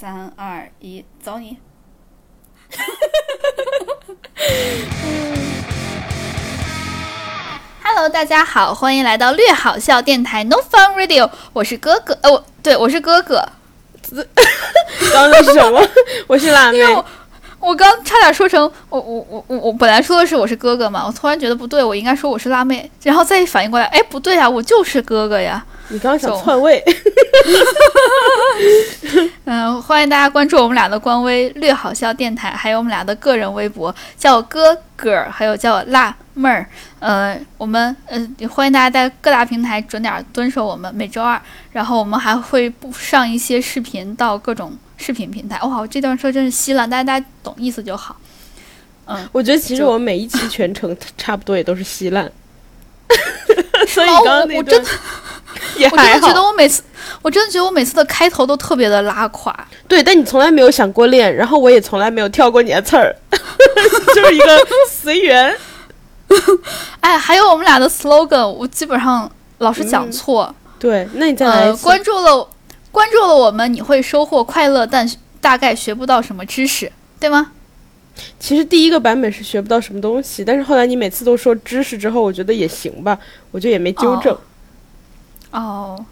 [0.00, 1.56] 三二一，走你
[7.82, 13.44] ！Hello，大家好，欢迎来到略好笑电台 No Fun Radio，我是哥哥，呃，我对我是哥哥，
[15.12, 15.84] 刚刚那是什么？
[16.28, 17.04] 我是辣妹因为
[17.68, 25.62] 我我刚差点说成我我我我我本来说的是我是哥哥嘛，我突然觉得不对，我应该说我是辣妹，然后再一反应过来，哎，不对呀，我就是哥哥呀。
[25.88, 26.82] 你刚刚想篡位，
[29.44, 36.66] 嗯，欢迎大家关注我们俩的官微“略好笑电台”，还有我们俩的个人微博，叫我哥哥，还有叫我辣妹儿。
[37.00, 41.38] 呃，我们呃也欢迎大家在各大平台准点蹲守我们，每周二，
[41.72, 45.58] 然后我们还会不上一些视频到各种视频平台。
[45.62, 48.14] 哇，我这段说真是稀烂，大家大家懂意思就好。
[49.06, 52.30] 嗯，我觉得其实我们每一期全程差不多也都是稀烂，
[53.88, 54.90] 所以哦刚刚那段我我真的
[55.78, 56.42] 也还我真的觉得。
[56.42, 56.82] 我每次，
[57.22, 59.66] 我真的觉得我每次的开头都特别的拉垮。
[59.86, 63.16] 对，但你从来没有想过练，然后我也从来没有跳过你的刺儿，
[64.14, 64.58] 就是一个
[64.90, 65.56] 随缘。
[67.00, 70.54] 哎，还有我们俩的 slogan，我基本上老是讲嗯错。
[70.78, 72.46] 对，那你再来呃，关注了
[72.90, 75.08] 关注了我们，你会收获快乐，但
[75.40, 77.52] 大概学不到什么知识，对吗？
[78.40, 83.16] 其实第一个版本是学不到什么东西，但是后来你每次都说知识之后，我觉得也行吧，
[83.52, 84.36] 我就也没纠正。
[85.52, 86.04] 哦，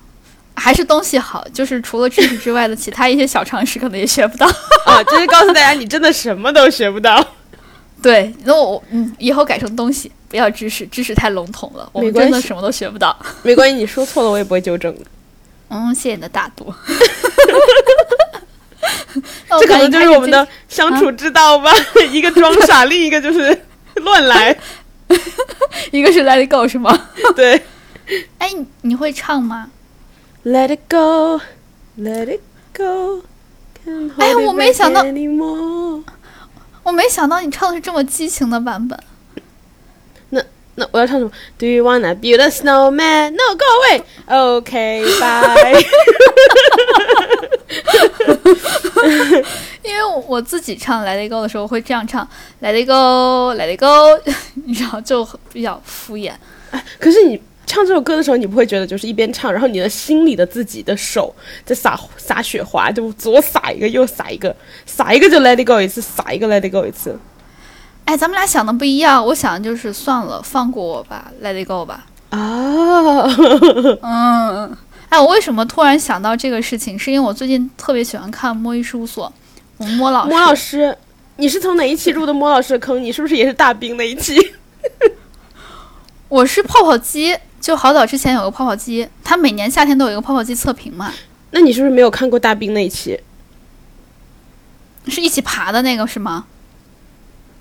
[0.54, 4.46] 还是东西好，就是除了知识之外的其他一些小常识，可能也学不到。
[4.86, 7.24] 啊，就是告诉大家，你真的什么都学不到。
[8.00, 13.16] 对，那我嗯，以后改成东西，不要知识，知识太笼统了，我们真的什么都学不到。
[13.42, 15.00] 没关系，你说错了我也不会纠正的。
[15.68, 16.72] 嗯，谢谢你的大度。
[19.48, 21.72] 那这可能就是我们的相处之道吧，
[22.12, 23.62] 一个装 傻，另一个就是
[23.96, 24.56] 乱来。
[25.92, 27.08] 一个是 Let It Go 是吗？
[27.34, 27.62] 对
[28.38, 29.70] 哎，你你会唱吗
[30.44, 31.40] ？，Let it go,
[31.98, 32.40] let it
[32.76, 33.22] go.
[33.84, 35.02] can't 哎 hold it 我没想到
[36.82, 38.98] 我没想到你唱的是这么激情的版本。
[40.76, 43.30] 那我要唱什么？Do you wanna build a snowman?
[43.30, 44.02] No, go away.
[44.26, 45.84] OK, bye.
[49.82, 52.28] 因为我自己唱《Let It Go》的时候会这样唱
[52.60, 54.20] ，Let It Go，Let It Go，
[54.66, 56.32] 你知道就比较敷衍。
[56.98, 61.34] 可是你唱这首歌的时候，你不会觉得就是一边唱，然后你的心里的自己的手
[61.64, 67.18] 在撒撒雪花，就左撒一个，右撒一个，撒一个就 Let it go 一次，撒一个 Let it go 一次。
[68.06, 72.06] 哎，咱们俩想的不一样，我想的就是算了，放过我吧，Let It Go 吧。
[72.30, 72.38] 啊，
[74.02, 74.76] 嗯，
[75.08, 76.96] 哎，我为什么突然想到这个事情？
[76.98, 79.26] 是因为我最近特别喜欢看《摸鱼事务所》，
[79.76, 80.30] 我们摸老师。
[80.30, 80.96] 摸老师，
[81.36, 83.02] 你是从哪一期入的摸老师的坑？
[83.02, 84.36] 你是不是也是大兵那一期？
[86.28, 91.12] 我是泡泡机，就好早之前有个泡泡机，它每年夏天都有一个泡泡机测评嘛，
[91.50, 93.20] 那你是不是没有看过大兵那一期？
[95.08, 96.46] 是一起爬的那个是吗？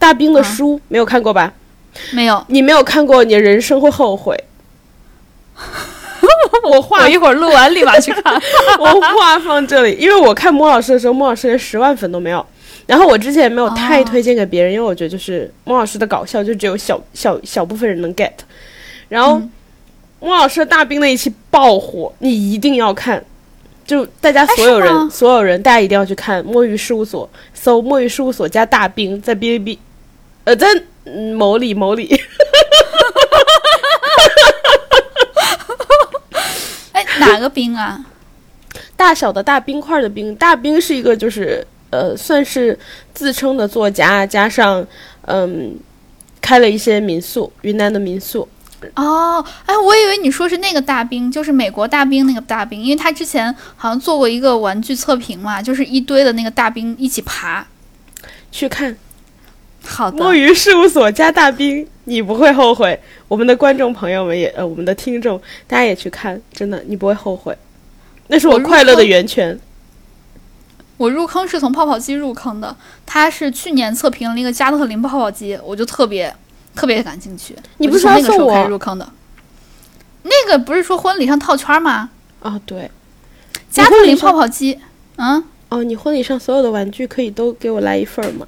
[0.06, 1.52] 大兵的啊书、没有看过吧？
[2.12, 4.38] 没有，你没有看过，你的人生会后悔。
[6.64, 8.40] 我话我一会儿录完立马去看。
[8.80, 12.46] 我话放这里，因为我看莫老师的时候，莫老师连十万粉都没有。
[12.86, 18.30] 然后我之前也没有太哦推荐给别人，因为我觉得就是莫老师的搞笑就只有小小小部分人能 get。
[19.10, 19.52] 然后、嗯
[20.20, 23.24] 莫老师的大兵那一期爆火，你一定要看。
[23.86, 29.78] 就大家哎所有人，所有人，大家一定要去看摸鱼事务所，搜摸鱼事务所加大兵，在哔哩哔，
[30.46, 30.68] 呃，在
[31.06, 32.08] 嗯某里某里，
[36.94, 38.06] 哎，哪个冰啊？
[38.96, 42.78] 大小的大冰块的冰，大冰是一个就是呃，算是
[43.14, 44.86] 自称的作家，加上
[45.24, 45.76] 嗯，
[46.40, 48.48] 开了一些民宿，云南的民宿。
[48.94, 57.66] 哦，哎，我以为你说是那个大兵，就是美国大兵那个大兵，因为他之前好像做过一个玩具测评嘛，就是一堆的那个大兵一起爬。
[58.52, 58.96] 去看
[59.86, 63.00] 好的，摸鱼事务所加大兵，你不会后悔。
[63.28, 67.56] 我们的观众朋友们也呃，我们的听众，大家也去看，真的你不会后悔。
[68.28, 69.60] 那是我快乐的源泉。
[70.98, 76.34] 我入坑是从泡泡机入坑的，他是去年测评了一个加特林泡泡机，我就特别
[76.74, 77.56] 特别感兴趣。
[77.78, 79.10] 你不是说要送就从那个时候开始我入坑的？
[80.24, 82.10] 那个不是说婚礼上套圈吗？
[82.42, 82.90] 啊，对，
[83.70, 84.80] 加特林泡泡机，
[85.18, 88.48] 嗯哦，你婚礼上所有的玩具可以都给我来一份吗？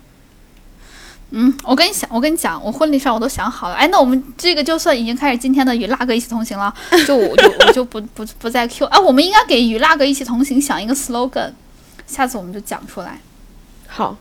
[1.32, 3.76] 嗯，我跟你想，我跟你讲，我婚礼上我都想好了。
[3.76, 6.74] 哎，那我们这个就算已经开始今天的与辣哥一起同行了，
[7.06, 11.52] 就我就我就不不不再 Q 啊，我们应该给与辣哥一起同行想一个 slogan，
[12.06, 13.20] 下次我们就讲出来。
[13.88, 14.16] 好，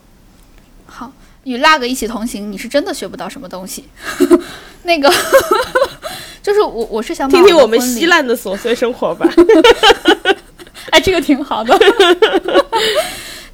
[0.86, 1.12] 好，
[1.44, 3.84] 与辣哥一起同行，你是真的学不到什么东西。
[4.82, 5.08] 那个
[6.42, 9.28] 就是我我是想把听听我们稀烂的琐碎生活吧。
[10.90, 11.78] 哎，这个挺好的。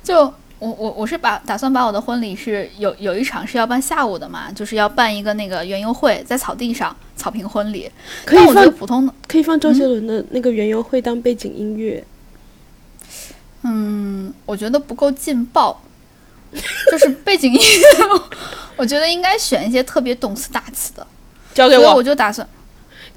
[0.03, 0.33] 就
[0.63, 7.91] 我我我是把打算把我的婚礼是有有一场是要办下午的嘛，就是要办一个那个园游会，在草地上草坪婚礼。
[8.25, 12.05] 可以放普通的，可以放周杰伦的那个园游会当背景音乐。
[13.65, 15.83] 嗯，我觉得不够劲爆，
[16.93, 18.21] 就是背景音乐，
[18.77, 21.05] 我觉得应该选一些特别动词大词的。
[21.53, 22.03] 交给我所以我。
[22.05, 22.47] 就打算，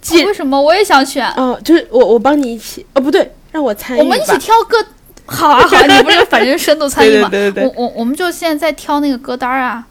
[0.02, 1.32] 既为什么我也想选？
[1.34, 4.04] 哦，就是我我帮你一起哦，不对，让我参与吧。
[4.04, 4.84] 我们一起挑歌，
[5.26, 7.30] 好啊好啊，你不是反正深度参与嘛？
[7.30, 9.86] 对对对对对我我我们就现在在挑那个歌单儿啊。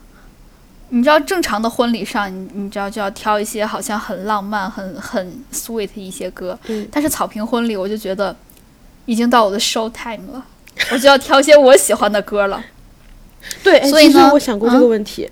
[0.91, 8.37] 你知道正常的婚礼上，你你知道就要挑一些好像很浪漫、很很 sweet 一些歌，嗯但是草坪婚礼我就觉得
[9.07, 10.45] 已经到我的 show time 了，
[10.93, 12.63] 我就要挑一些我喜欢的歌了。
[13.65, 15.29] 对，所以呢我想过这个问题，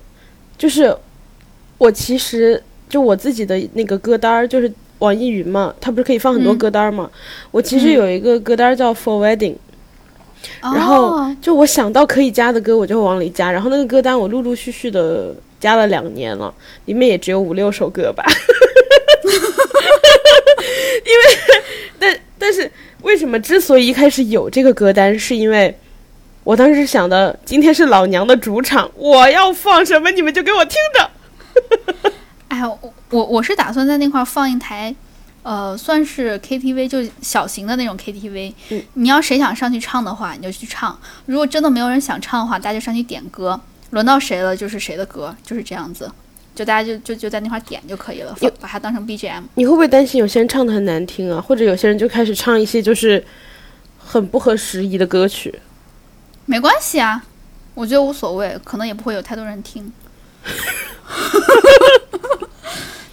[0.57, 0.93] 就是
[1.77, 7.09] 我其实就我自己的那个歌单儿，就是网易云嘛，它不是可以放很多嗯歌单儿嘛？
[7.51, 9.55] 我其实嗯有一个歌单儿叫 For Wedding，、
[10.61, 13.51] 然后哦就我想到可以加的歌，我就会往里加。
[13.51, 16.53] 然后那个歌单我陆陆续续的加了两年了，
[16.85, 18.23] 里面也只有五六首歌吧。
[21.05, 21.23] 因为，
[21.99, 22.69] 但但是
[23.01, 25.77] 为什么之所以一开始有这个歌单，是因为
[26.43, 32.11] 我当时想的，今天是老娘的主场，我要放什么你们就给我听着。
[32.49, 34.93] 哎呀，我我我是打算在那块儿放一台，
[35.43, 38.53] 呃，算是 KTV，就小型的那种 KTV。
[38.69, 43.59] 嗯你要谁想上去唱的话，你就去唱；如果真的没有人想唱的话，大家就上去点歌，
[43.91, 46.09] 轮到谁了就是谁的歌，就是这样子。
[46.55, 49.41] 就大家就就就在那块儿点就可以了，有把它当成 BGM。
[49.55, 51.41] 你会不会担心有些人唱的很难听啊？
[51.41, 53.25] 或者有些人就开始唱一些就是
[53.97, 55.59] 很不合时宜的歌曲？
[56.45, 57.25] 没关系啊，
[57.73, 59.91] 我觉得无所谓，可能也不会有太多人听。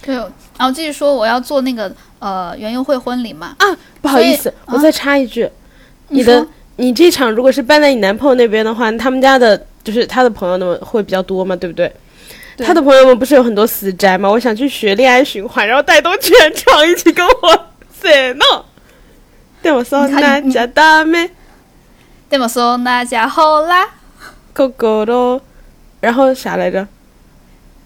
[0.02, 3.56] 对，然后继续说，我要做那个呃园游会婚礼嘛。
[4.00, 5.50] 不好意思，所以我再插一句，
[6.08, 6.46] 你说的
[6.76, 11.92] 你这场如果是办在你男朋友那边的话，他们家的就是他的朋友们会比较多嘛，对不对？
[12.56, 14.30] 对他的朋友们不是有很多死宅吗？
[14.30, 17.66] 我想去学恋爱循环，然后带动全场一起跟我
[18.00, 18.64] say no。
[19.60, 21.30] 对我说那你看你家大妹
[22.30, 23.88] でもそんな家伙啦，
[24.52, 25.40] 狗狗咯，
[26.00, 26.86] 然后啥来着？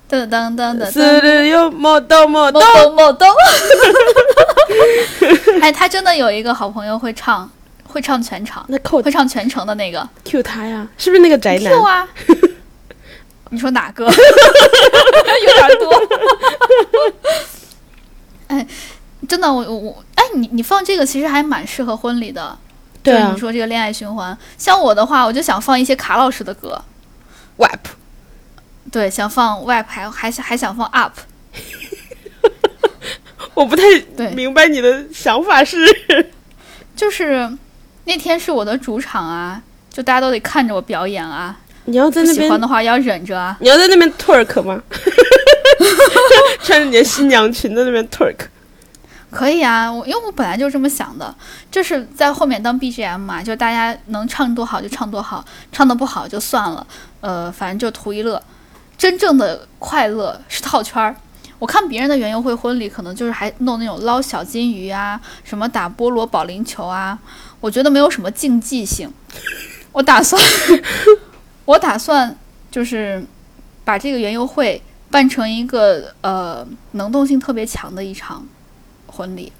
[0.09, 0.85] 噔噔噔噔。
[5.61, 7.49] 哎，他真的有一个好朋友会唱，
[7.87, 12.07] 会唱全场，那扣会唱全程的那个 Q 他呀，是不是那个宅男？Q 啊。
[13.51, 14.05] 你说哪个？
[14.09, 14.11] 有
[15.53, 16.03] 点多。
[18.47, 18.67] 哎，
[19.27, 22.57] 真的，我我我，哎，你你放这个其实还蛮适合婚礼的。
[23.01, 26.81] 对啊就是你说这个恋爱循环，像我的话，我就想放一些卡老师的歌
[27.57, 27.79] ，，WAP。
[28.91, 31.11] 对，想放 WAP，还还想还想放 UP，
[33.53, 33.83] 我不太
[34.15, 35.77] 对明白你的想法是，
[36.95, 37.51] 就是
[38.05, 39.61] 那天是我的主场啊，
[39.91, 43.57] 就大家都得看着我表演啊，你要在那边喜欢的话要忍着啊。
[43.59, 44.81] 你要在那边 twerk 吗？
[46.63, 48.47] 穿着你的新娘裙在那边 twerk，
[49.29, 51.35] 可以啊，我因为我本来就这么想的，
[51.69, 56.85] 就是在后面当 BGM 嘛，就大家能唱多好就唱多好，唱的不好就算了，
[57.19, 58.41] 呃，反正就图一乐。
[58.97, 61.15] 真正的快乐是套圈儿。
[61.57, 67.17] 我看别人的园游会婚礼，可能就是还弄那种捞小金鱼啊，什么打菠萝保龄球啊，
[67.61, 69.11] 我觉得没有什么竞技性。
[69.93, 70.41] 我打算，
[71.63, 72.37] 我打算
[72.69, 73.25] 就是
[73.85, 78.45] 把这个园游会办成一个呃能动性特别强的一场
[79.07, 79.53] 婚礼。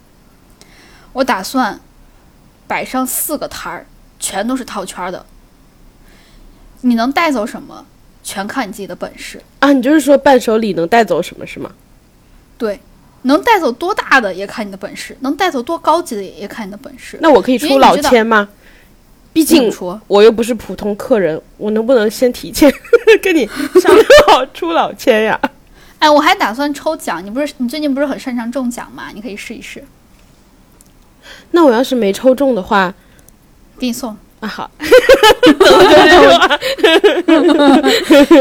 [1.14, 1.80] 我打算
[2.68, 3.88] 摆上四个摊儿，
[4.20, 5.26] 全都是套圈儿的。
[6.82, 7.86] 你能带走什么，
[8.26, 9.40] 全看你自己的本事。
[9.60, 11.72] 啊，你就是说伴手礼能带走什么是吗？
[12.58, 12.80] 对，
[13.22, 17.18] 能带走多大的也看你的本事，能带走多高级的也也看你的本事。
[17.22, 18.50] 那我可以出老千吗？
[19.32, 22.74] 毕竟说，我又不是普通客人，我能不能先提前
[23.22, 23.46] 跟你
[23.80, 25.40] 商量好出老千呀？
[26.00, 27.24] 哎，我还打算抽奖。
[27.24, 29.12] 你不是你最近不是很擅长中奖吗？
[29.14, 29.84] 你可以试一试，
[31.52, 32.94] 那我要是没抽中的话，
[33.78, 34.16] 给你送。
[34.46, 34.70] 啊好，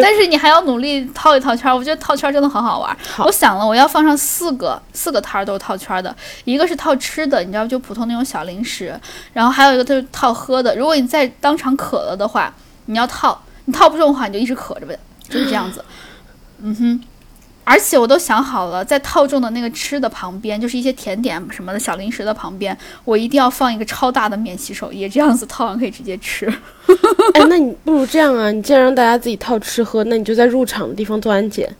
[0.02, 2.96] 但是你还要努力套一套圈儿，我觉得套圈儿真的很好玩儿。
[3.10, 8.94] 好我想了，我要放上四个四个摊儿都是套圈儿的，一个是套吃的，你知道就普通那种小零食，
[9.32, 10.76] 然后还有一个就是套喝的。
[10.76, 15.82] 如果你在当场渴了的话，你要套，你套不中的话，你就一直渴着呗，就是这样子。
[16.62, 17.00] 嗯哼。
[17.64, 26.46] 而且我都想好了，在套中的那个吃的旁边，就是一些甜点什么的小零食的旁边，我一定要放一个超大的免洗手液，这样子套完可以直接吃。
[27.32, 28.52] 哎，那你不如这样啊！
[28.52, 31.74] 你既然让大家自己套吃喝，那你就在入场的地方做安检。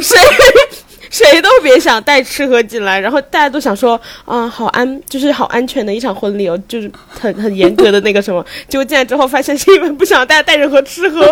[0.00, 0.16] 谁
[1.14, 8.44] 谁都别想带吃喝进来，然后大家都想说啊，好安，就是好安全的一场婚礼哦，就是很很严格的那个什么。
[8.68, 11.20] 结果进来之后，发现是因为不想大家带任何吃喝，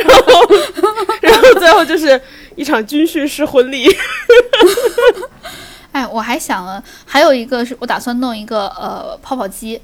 [0.00, 0.48] 然后
[1.20, 2.18] 然后最后就是
[2.56, 3.94] 一场军训式婚礼。
[5.92, 9.78] 哎，我还想了，还有一个是我打算弄一个呃泡泡机，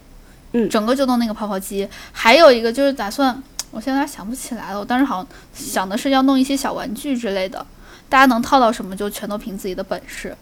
[0.53, 1.87] 嗯整个就弄那个泡泡机。
[2.13, 7.67] 还有一个就是打算，我现在想不起来了，我当时好像想的是要弄一些小玩具之类的，
[8.09, 10.37] 大家能套到什么就全都凭自己的本事。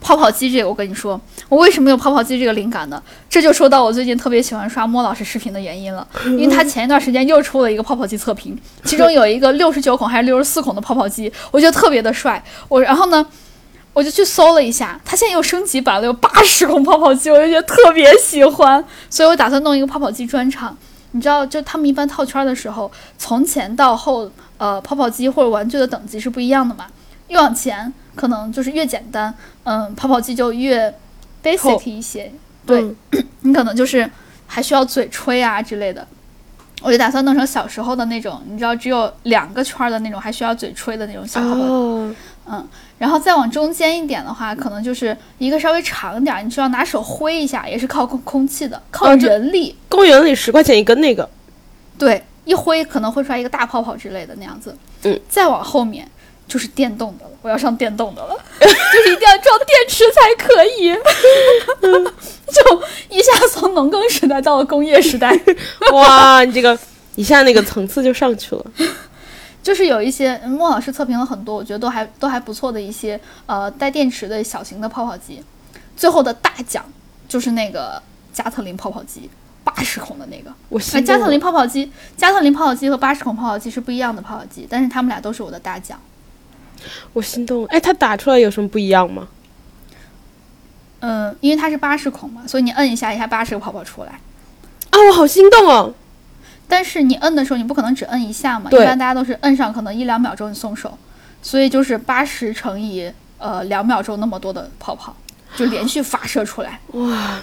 [0.00, 3.00] 泡泡机这个，我跟你说，我为什么有泡泡机这个灵感呢？
[3.28, 12.42] 这就说到我最近特别喜欢刷莫老师视频的原因了，因为他前一段时间又出了一个泡泡机测评，其中有一个六十九孔还是六十四孔的泡泡机，我觉得特别的帅。
[12.68, 13.24] 我然后呢，
[13.92, 20.76] 我就去搜了一下，它现在又升级版了，有八十孔泡泡机，我就觉得特别喜欢，所以我打算弄一个泡泡机专场。
[21.12, 26.86] 你知道，就他们一般套圈的时候，从前到后，呃，泡泡机或者玩具的等级是不一样的嘛。
[27.28, 29.32] 越往前，可能就是越简单，
[29.64, 30.92] 嗯，泡泡机就越
[31.42, 32.30] basic 一些。
[32.66, 32.96] 对、嗯
[33.42, 34.10] 你可能就是
[34.46, 36.06] 还需要嘴吹啊之类的。
[36.80, 41.64] 我就打算弄成小时候的那种，你知道，只有两个圈儿的那种，还需要嘴吹的那种小泡泡
[42.50, 42.66] 嗯，
[42.98, 49.74] 然后再往中间一点的话，可能就是一个稍微长点儿，你需要拿手挥一下，也是靠空空气的，靠人力。
[49.88, 51.28] 公园里十块钱一根那个，
[51.98, 54.76] 对，一挥可能会出来一个大泡泡之类的那样子。
[55.02, 56.08] 嗯，再往后面
[56.48, 58.66] 就是电动的了，我要上电动的了， 就
[59.02, 60.92] 是一定要装电池才可以。
[62.48, 65.38] 就一下从农耕时代到了工业时代，
[65.92, 66.76] 哇，你这个
[67.14, 68.64] 一下那个层次就上去了。
[69.62, 75.44] 就是有一些嗯莫老师测评了很多，我觉得都还都还不错的一些呃带电池的小型的泡泡机。
[75.94, 76.82] 最后的大奖
[77.28, 78.02] 就是那个
[78.32, 79.28] 加特林泡泡机，
[79.62, 80.50] 八十孔的那个。
[80.70, 81.38] 我哎，加特林。
[81.38, 86.00] 泡泡机，加特林泡泡机和八十孔泡泡机是不一样的泡泡机，但是他们俩都是我的大奖。
[87.12, 87.68] 我心动了。
[87.70, 89.28] 哎，它打出来有什么不一样吗？
[91.00, 94.20] 嗯，因为它是八十孔嘛，所以你摁一下，一下八十个泡泡出来。
[94.90, 95.94] 啊，我好心动哦！
[96.66, 100.98] 但是你摁的时候，你不可能只摁一下嘛，一般大家都是摁上可能一两秒钟你松手，
[101.40, 105.14] 所以就是八十乘以呃两秒钟那么多的泡泡，
[105.56, 106.80] 就连续发射出来。
[106.92, 107.40] 哇，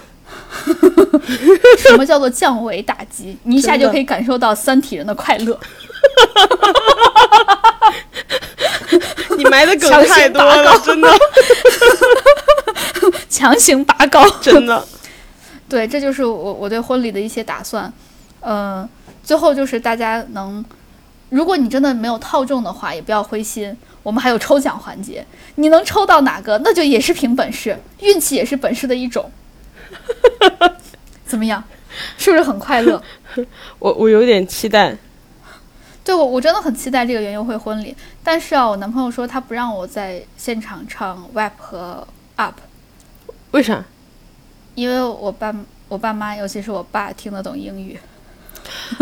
[1.78, 3.38] 什么叫做降维打击？
[3.44, 5.58] 你一下就可以感受到三体人的快乐。
[9.60, 11.10] 你埋的梗太多了，真的，
[13.30, 14.30] 强行拔高。
[14.42, 14.86] 真的。
[15.68, 17.92] 对，这就是我我对婚礼的一些打算。
[18.42, 18.88] 嗯、
[19.24, 20.64] 最后就是大家能，
[21.30, 29.32] 如果你真的没有套中的话，也不要灰心，我们还有抽奖环节，你能抽到哪个，那就也是凭本事，运气也是本事的一种。
[31.26, 31.64] 怎么样？
[32.18, 33.02] 是不是很快乐？
[33.80, 34.96] 我我有点期待。
[36.06, 37.94] 对我我真的很期待这个园游会婚礼，
[38.24, 42.54] 但是啊，我男朋友说他不让我在现场唱 rap 和 up，
[43.52, 43.84] 为啥？
[44.76, 45.54] 因为我爸
[45.88, 48.00] 我爸妈，尤其是我爸听得懂英语。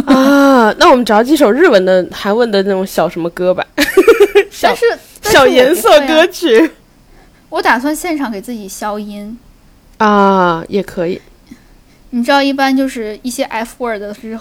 [0.05, 3.65] 啊，那我们找几首日文的、韩文的那种小什么歌吧，
[4.49, 4.85] 小但是
[5.23, 6.71] 小颜色歌曲
[7.49, 9.37] 我打算现场给自己消音。
[9.97, 11.21] 啊，也可以，
[12.11, 14.39] 你知道，一般就是一些 F word 的是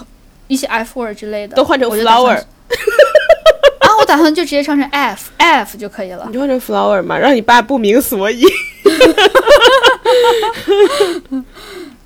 [0.53, 2.37] 一些 F word 之类的，都换成 flower，
[3.79, 6.33] 啊，我打算就直接唱成 F F 就可以了你。
[6.33, 8.45] 就换成 flower 嘛，让你爸不明所以。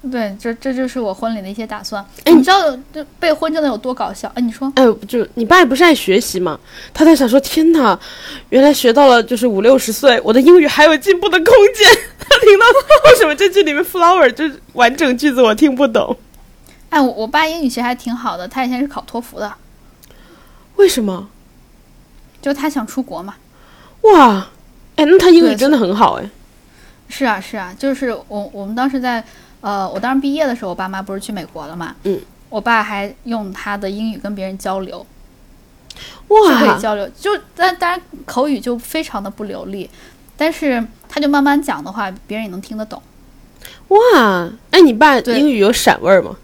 [0.10, 2.02] 对，这这就是我婚礼的一些打算。
[2.24, 2.62] 哎你知道
[2.94, 4.32] 这备婚真的有多搞笑？
[4.36, 6.58] 哎，你说哎，就你爸不是爱学习嘛？
[6.94, 8.00] 他在想说，天哪，
[8.50, 11.86] 原来学到了就是五六十岁，我的英语还有进步的空间。
[12.20, 12.66] 他听到
[13.10, 16.16] 为什么这句里面 flower 就是完整句子我听不懂，
[16.90, 19.54] 哎，我我爸英语其实还挺好的，他以前是考托福的，
[20.78, 21.30] 为什么？
[22.42, 23.36] 就他想出国嘛。
[24.02, 24.48] 哇，
[24.96, 26.30] 哎，那他英语真的很好哎。
[27.10, 29.24] 是啊，是啊，就是我我们当时在
[29.62, 35.06] 呃，我当时毕业的时候，我爸妈不是去美国了嘛，嗯，我爸还用他的英语跟别人交流，
[36.28, 39.90] 哇可以，交流，就但当然口语就非常的不流利，
[40.38, 43.02] 但是他就慢慢讲的话，别人也能听得懂。
[43.90, 46.36] 哇，哎，你爸英语有闪味儿吗？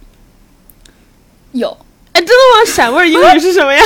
[1.53, 1.75] 有，
[2.11, 2.65] 哎，真的吗？
[2.71, 3.83] 闪味儿英语是什么呀？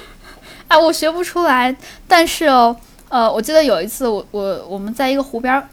[0.68, 1.74] 哎，我学不出来，
[2.08, 2.74] 但是哦，
[3.08, 5.68] 呃，我记得有一次我我我们在一个湖边儿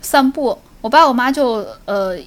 [0.00, 2.18] 散步，我爸我妈就呃，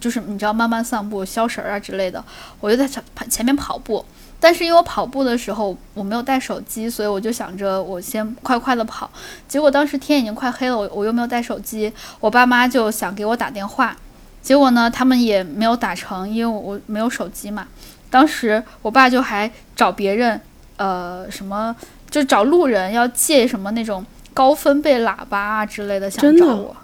[0.00, 2.24] 就是你知道慢慢散步消食儿啊之类的，
[2.60, 4.04] 我就在前前面跑步。
[4.40, 9.10] 但是因为我跑步的时候我没有带手机，所以我就想着我先快快的跑。
[9.48, 13.96] 结果当时天已经快黑了，我我又没有带手机，我爸妈就想给我打电话，
[14.40, 17.66] 结果呢他们也没有打成，因为我我没有手机嘛。
[18.10, 20.40] 当时我爸就还找别人，
[20.76, 21.74] 呃，什么
[22.10, 26.76] 就找路人要借什么那种高分贝喇叭啊之类的想找我，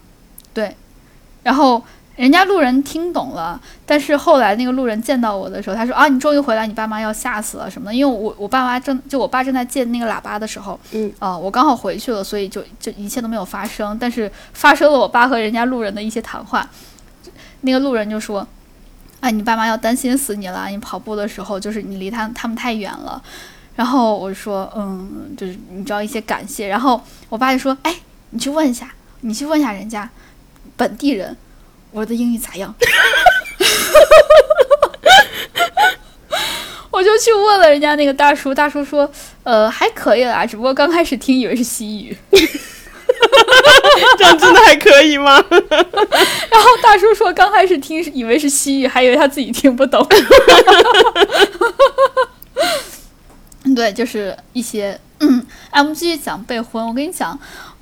[0.52, 0.76] 对，
[1.42, 1.82] 然后
[2.16, 16.68] 人家路人听懂了，但是后来那个路人见到我的时候，他说啊，你终于回来，你爸妈要吓死了什么的，因为我我爸妈正就我爸正在借那个喇叭的时候，嗯，啊、我刚好回去了，所以就就一切都没有发生，但是发生了我爸和人家路人的一些谈话，
[17.62, 18.46] 那个路人就说。
[19.24, 20.68] 啊，你爸妈要担心死你了！
[20.68, 23.22] 你跑步的时候，就是你离他他们太远了。
[23.74, 26.68] 然后我说，嗯，就是你知道一些感谢。
[26.68, 27.96] 然后我爸就说，哎，
[28.28, 30.06] 你去问一下，你去问一下人家
[30.76, 31.34] 本地人，
[31.90, 32.74] 我的英语咋样？
[36.90, 39.10] 我就去问了人家那个大叔，大叔说，
[39.42, 42.14] 呃，还可以啦，只不过刚开始听以为是西语。
[44.18, 45.42] 这样真的还可以吗？
[45.50, 50.06] 然后大叔说，刚开始听以为是西语，还以为他自己听不懂。
[53.74, 56.86] 对，就是一些，嗯，哎，我们继续讲备婚。
[56.86, 57.38] 我跟你讲，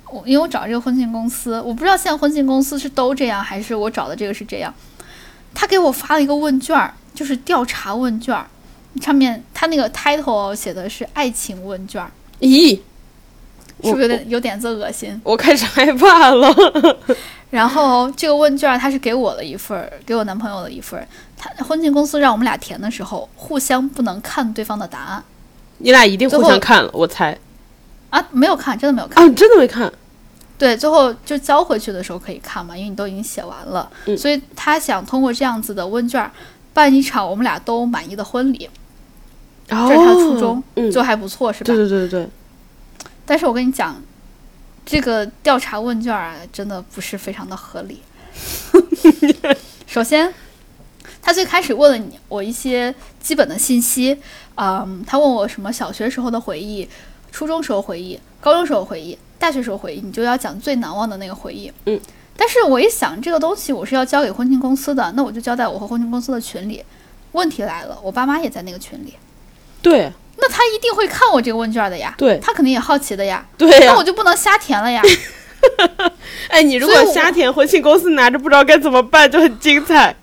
[0.09, 4.73] 我因为我找这个婚庆公司，我不知道现在婚庆公司是都这样，还是我找的这个是这样。
[5.53, 8.47] 他给我发了一个问卷儿，就是调查问卷儿，
[9.01, 12.09] 上面他那个 title 写的是爱情问卷儿，
[12.39, 12.79] 咦，
[13.83, 15.19] 是不是有点有点子恶心？
[15.23, 16.55] 我开始害怕了。
[17.49, 21.07] 然后这个问卷儿他是给我了一份儿，给我男朋友了一份儿。
[21.37, 25.23] 他婚庆公司让我们俩填的时候，互相不能看对方的答案
[25.79, 27.37] 你俩一定互相看了，我猜。
[28.09, 29.23] 啊，没有看，真的没有看。
[29.23, 29.91] 啊，真的没看？
[30.57, 33.89] 对，最后就交回去的时候可以看嘛，因为你都已经写完了。
[34.05, 36.31] 嗯所以他想通过这样子的问卷儿，
[36.73, 38.69] 办一场我们俩都满意的婚礼，
[39.69, 41.65] 哦，这是他的初衷，嗯，就还不错，是吧？
[41.65, 42.29] 对对对对对，
[43.25, 44.01] 但是我跟你讲，
[44.85, 48.01] 这个调查问卷啊，真的不是非常的合理。
[49.87, 50.33] 首先，
[51.21, 54.17] 他最开始问了你我一些基本的信息，
[54.55, 56.87] 嗯，他问我什么小学时候的回忆、
[57.31, 61.71] 初中时候回忆、高中时候回忆、大学时候回忆，你就要讲最难忘的那个回忆。
[61.85, 61.99] 嗯。
[62.35, 66.83] 但是我一想，这个东西我是要交给婚庆公司的，那我就交在我和婚庆公司的群里。
[67.33, 69.13] 问题来了，我爸妈也在那个群里，
[69.81, 73.45] 对那他一定会看我这个问卷的呀，对他肯定也好奇的呀。
[73.57, 74.03] 对呀那我。
[74.03, 75.01] 就不能瞎填了呀。
[76.49, 80.13] 哎，你如果瞎填婚庆公司拿着不知道该怎么办，就很精彩。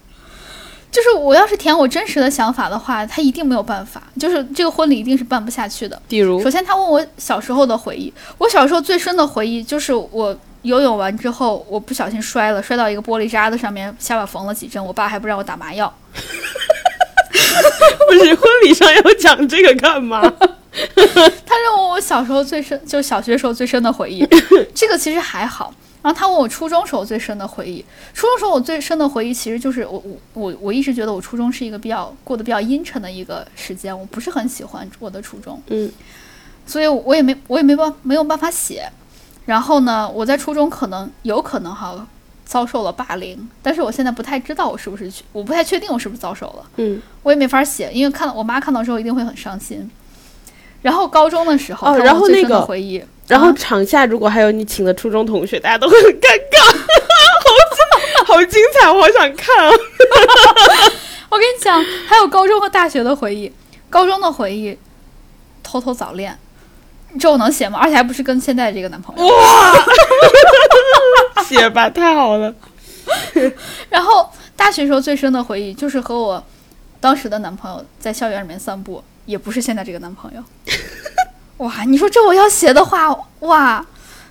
[0.93, 6.01] 就是我要是填我真实的想法的话，他一定没有办法，就是这个婚礼一定是办不下去的。
[6.09, 15.93] 比如首，先，他问我小时候的回忆，我小时候最深的回忆就是我游泳完之后，我不小心摔了，摔到一个玻璃渣子上面，下巴缝了几针，我爸还不让我打麻药。
[18.09, 20.21] 不是婚礼上要讲这个干嘛？
[21.47, 24.27] 他让我我小时候最深，就小学时候最深的回忆，
[24.75, 25.75] 这个其实还好。
[26.03, 27.85] 然后他问我初中时候最深的回忆，
[28.15, 35.91] 初中时候我最深的回忆其实就是我我我我一直觉得我初中是一个比较过得比较阴沉的一个时间，我不是很喜欢我的初中，嗯，
[36.65, 38.91] 所以我也没我也没办没有办法写。
[39.45, 42.07] 然后呢，我在初中可能有可能哈
[42.51, 46.65] 遭受了霸凌，但是我现在不太知道我是不是去，我不太确定我是不是遭受了。
[46.79, 49.89] 嗯，我也没法写，因为看到我妈看到之后一定会很伤心。
[50.83, 56.77] 然后高中的时候，哦然后那个回忆，然后啊场下如果还有你请的初中同学，大家都会很尴尬，
[58.27, 59.71] 好好精彩，我好想看啊！
[61.31, 63.53] 我跟你讲，还有高中和大学的回忆。
[63.89, 64.77] 高中的回忆，
[65.63, 66.37] 偷偷早恋，
[67.21, 67.79] 这我能写吗？
[67.81, 69.33] 而且还不是跟现在这个男朋友。
[71.43, 72.55] 写吧， 太好了。
[73.91, 76.43] 然后大学时候最深的回忆就是和我
[77.01, 80.43] 当时的男朋友在校园里面散步，也不是现在这个男朋友。
[81.59, 83.85] 哇，你说这我要写的话，哇，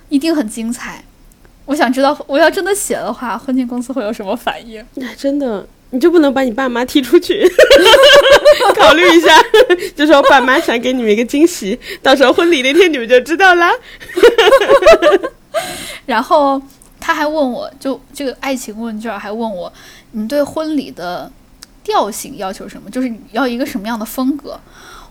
[0.08, 1.04] 一定很精彩。
[1.66, 4.84] 我想知道，我要真的写的话，婚庆公司会有什么反应？
[4.94, 7.48] 那真的，你就不能把你爸妈踢出去？
[8.76, 9.40] 考虑一下，
[9.94, 13.70] 就说爸妈想给你们一个惊喜，到时候婚礼那天你们就知道啦。
[16.06, 16.60] 然后
[17.10, 19.72] 他还问我，就这个爱情问卷还问我，
[20.12, 21.28] 你对婚礼的
[21.82, 22.88] 调性要求什么？
[22.88, 24.56] 就是你要一个什么样的风格？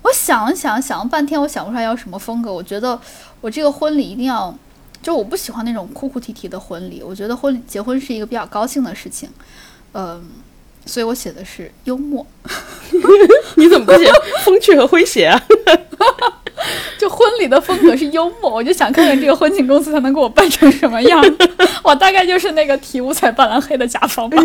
[0.03, 2.53] 我想了想，想了半天，我想不出来要什么风格。
[2.53, 2.97] 我觉得
[3.41, 4.57] 我这个婚礼一定要，
[5.03, 7.03] 就我不喜欢那种哭哭啼啼的婚礼。
[7.03, 9.27] 我觉得婚礼结婚是一个比较高兴的事情，
[9.91, 10.25] 嗯、
[10.85, 12.25] 所以我写的是幽默。
[13.55, 14.09] 你怎么不写
[14.45, 15.43] 风趣和诙谐啊？
[16.99, 21.23] 就婚礼的风格是幽默， 我就想看看这个婚庆公司他能给我办成什么样。
[21.83, 24.37] 我大概就是那个提五彩斑斓黑的甲方吧。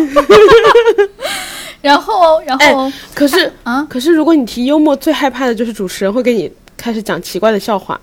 [1.81, 7.99] 然后，然后、可是，啊，可是如果你提幽默，最害怕的就是主持人会给你开始讲奇怪的笑话。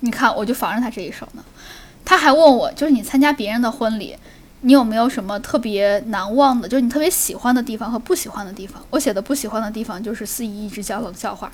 [0.00, 1.42] 你看，我就防着他这一手呢。
[2.04, 4.16] 他还问我，就是你参加别人的婚礼，
[4.60, 8.80] 你有没有什么特别难忘的，就是你特别喜欢的地方和不喜欢的地方？
[8.90, 11.50] 我写的不喜欢的地方就是司仪一直讲冷笑话。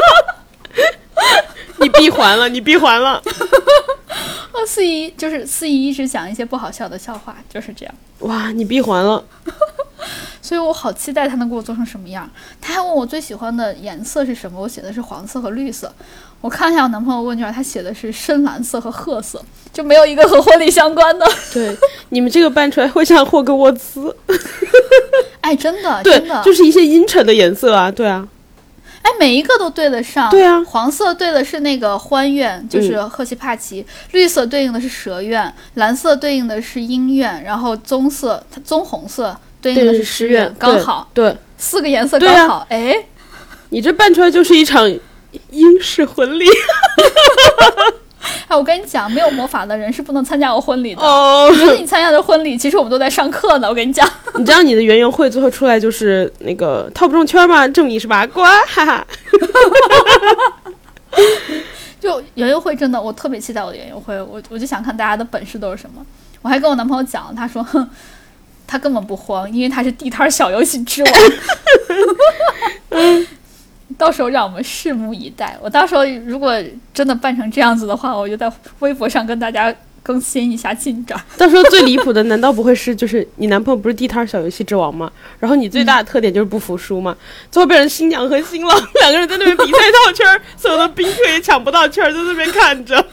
[1.80, 3.22] 你闭环了，你闭环了。
[4.52, 7.94] 呃， 司仪就是四姨一直讲一些不好笑的笑话，就是这样。
[8.20, 9.24] 哇，你闭环了，
[10.42, 12.28] 所以我好期待他能给我做成什么样。
[12.60, 15.90] 他还问我最喜欢的颜色是什么，我写的是黄色和绿色。
[16.42, 21.26] 我看一下我男朋友问卷，他写的是深蓝色和褐色，就没有一个和婚礼相关的。
[21.52, 21.74] 对，
[22.10, 24.14] 你们这个办出来会像霍格沃兹，
[25.40, 28.26] 哎，真的，真的，，就是一些阴沉的颜色啊，对啊，
[29.02, 30.30] 哎，每一个都对得上。
[30.30, 30.62] 对啊。
[30.64, 41.08] 黄色对的是那个欢院，就是赫奇帕奇；绿色对应的是蛇院，蓝色对应的是鹰院，然后棕色、它棕红色对应的是狮院，刚好。
[41.14, 41.36] 对。
[41.56, 42.66] 四个颜色刚好。
[42.70, 42.94] 哎，
[43.68, 44.90] 你这办出来就是一场
[45.50, 46.46] 英式婚礼
[48.50, 51.00] 哎，我跟你讲，没有魔法的人是不能参加我婚礼的。
[51.00, 51.48] 哦。
[51.54, 53.68] 觉得你参加的婚礼，其实我们都在上课呢。
[53.68, 57.68] 我跟你讲， 你知道你的园游会最后出来就是那个套不中圈吗？
[57.68, 59.06] 证明你是麻瓜，哈哈。
[62.00, 66.04] 就园游会真的，我特别期待我的园游会，我我就想看大家的本事都是什么。
[66.42, 67.88] 我还跟我男朋友讲，他说，哼，
[68.66, 71.12] 他根本不慌，因为他是地摊小游戏之王。
[74.00, 75.54] 到时候让我们拭目以待。
[75.60, 76.54] 我到时候如果
[76.94, 81.20] 真的办成这样子的话，我就在微博上跟大家更新一下进展。
[81.36, 85.12] 到时候最离谱的，难道不会是就是你男朋友不是地摊小游戏之王吗？
[85.38, 87.14] 然后你最大的特点就是不服输嘛，
[87.50, 93.04] 最后变成新娘和新郎两个人在那边比赛套圈儿，所有的宾客也抢不到圈儿，在那边看着。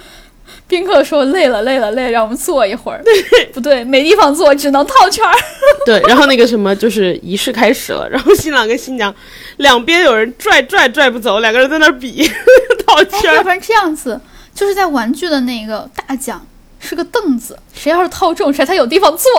[0.68, 3.02] 宾客说累了累了累了，让我们坐一会儿。
[3.04, 5.34] 对 不对，没地方坐，只能套圈儿。
[5.86, 9.14] 对，然后那个什么就是仪式开始了，然后新郎跟新娘
[9.58, 12.30] 两边有人拽拽拽不走，两个人在那儿比
[12.86, 13.36] 套哎，圈儿。
[13.36, 14.20] 要不然这样子，
[14.54, 16.46] 就是在玩具的那个大奖
[16.80, 19.32] 是个凳子，谁要是套中谁才有地方坐，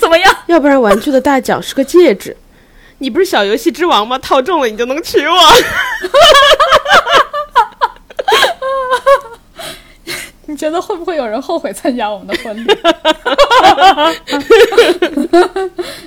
[0.00, 0.36] 怎么样？
[0.46, 2.36] 要不然玩具的大奖是个戒指。
[2.98, 4.18] 你不是小游戏之王吗？
[4.18, 5.36] 套中了你就能娶我。
[10.56, 12.66] 觉得会不会有人后悔参加我们的婚礼？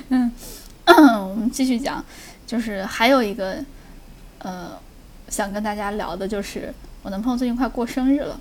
[0.08, 0.30] 嗯，
[1.28, 2.04] 我们继续讲，
[2.46, 3.56] 就是还有一个
[4.38, 4.72] 呃，
[5.28, 8.38] 想跟大家聊的就是我男朋友最近快过生日了。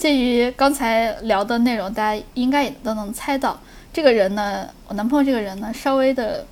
[0.00, 3.60] 鉴于刚才聊的内容，大家应该也都能猜到，
[3.92, 6.46] 这个人呢，我男朋友这个人呢，稍微的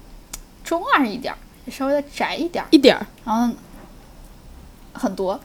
[0.65, 3.55] 中二一点儿，也稍微的宅一点儿，一点儿，然后
[4.93, 5.39] 很多。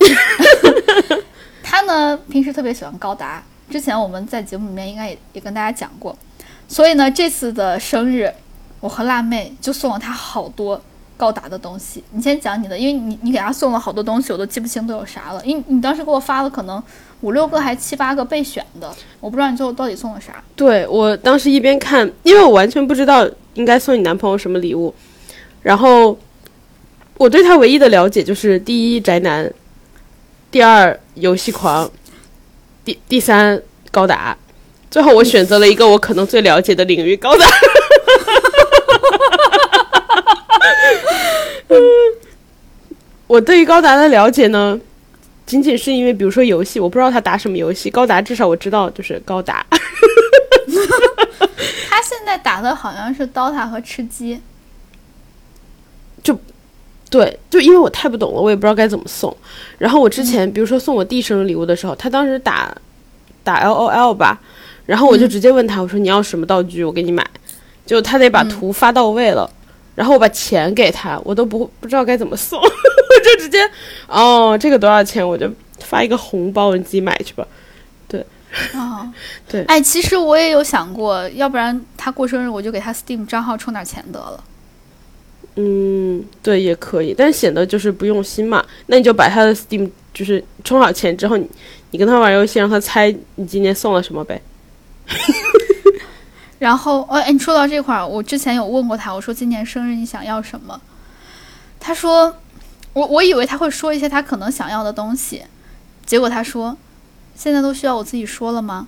[1.79, 6.13] 他呢，平时特别喜欢高达，之前我们在节目里面应该也也跟大家讲过，
[6.67, 8.29] 所以呢，这次的生日，
[8.81, 10.81] 我和辣妹就送了他好多
[11.15, 12.03] 高达的东西。
[12.11, 16.83] 你先讲你的，因为你你给他送了好多东西，我都记不清都有啥了，因为你当时给我发了可能
[17.21, 20.43] 五六个还七八个备选的，我不知道你最后到底送了啥。
[20.57, 24.93] 对我当时一边看，因为我完全不知道应该送你男朋友什么礼物，
[25.61, 26.17] 然后
[27.17, 29.49] 我对他唯一的了解就是第一宅男，
[30.51, 31.89] 第二游戏狂，
[32.83, 34.35] 第第三高达，
[34.89, 37.45] 最后我选择了一个我可能最了解的领域高达。
[43.27, 44.79] 我对于高达的了解呢，
[45.45, 49.63] 仅仅是因为，比如说游戏，我不知道他打什么游戏，高达至少我知道就是高达。
[51.87, 54.41] 他现在打的好像是 DOTA 和吃鸡，
[57.09, 59.35] 对，就因为我太不懂了，我也不知道该怎么送。
[59.77, 62.75] 然后我之前，比如说送我弟生日礼物的时候，他当时打
[63.43, 64.39] 打 L O L 吧，
[64.85, 67.25] 然后我就直接问他，我说你要什么道具，我给你买。
[67.85, 69.49] 就他得把图发到位了，
[69.95, 72.65] 然后我把钱给他，我都不不知道该怎么送， 我
[73.23, 73.57] 就直接
[74.07, 77.47] 哦，这个多少钱，我就发一个红包，你自己买去吧。
[78.07, 78.23] 对
[78.75, 79.11] 哦，
[79.49, 84.43] 对哎，其实我也有想过，要不然他过生日我就给他 Steam 账号充点钱得了。
[85.55, 88.63] 嗯，对，也可以，但显得就是不用心嘛。
[88.87, 91.49] 那你就把他的 Steam 就是充好钱之后，你
[91.91, 94.41] 你跟他玩游戏，让他猜你今年送了什么呗。
[96.59, 100.79] 然后，呃，哎，你说到这块儿，我之前有问过他，我说今年生日你想要什么？
[101.79, 102.35] 他说，
[102.93, 105.43] 我我以为他会说一些他可能想要的东西，
[106.05, 106.77] 结果他说，
[107.35, 108.87] 现在都需要我自己说了吗？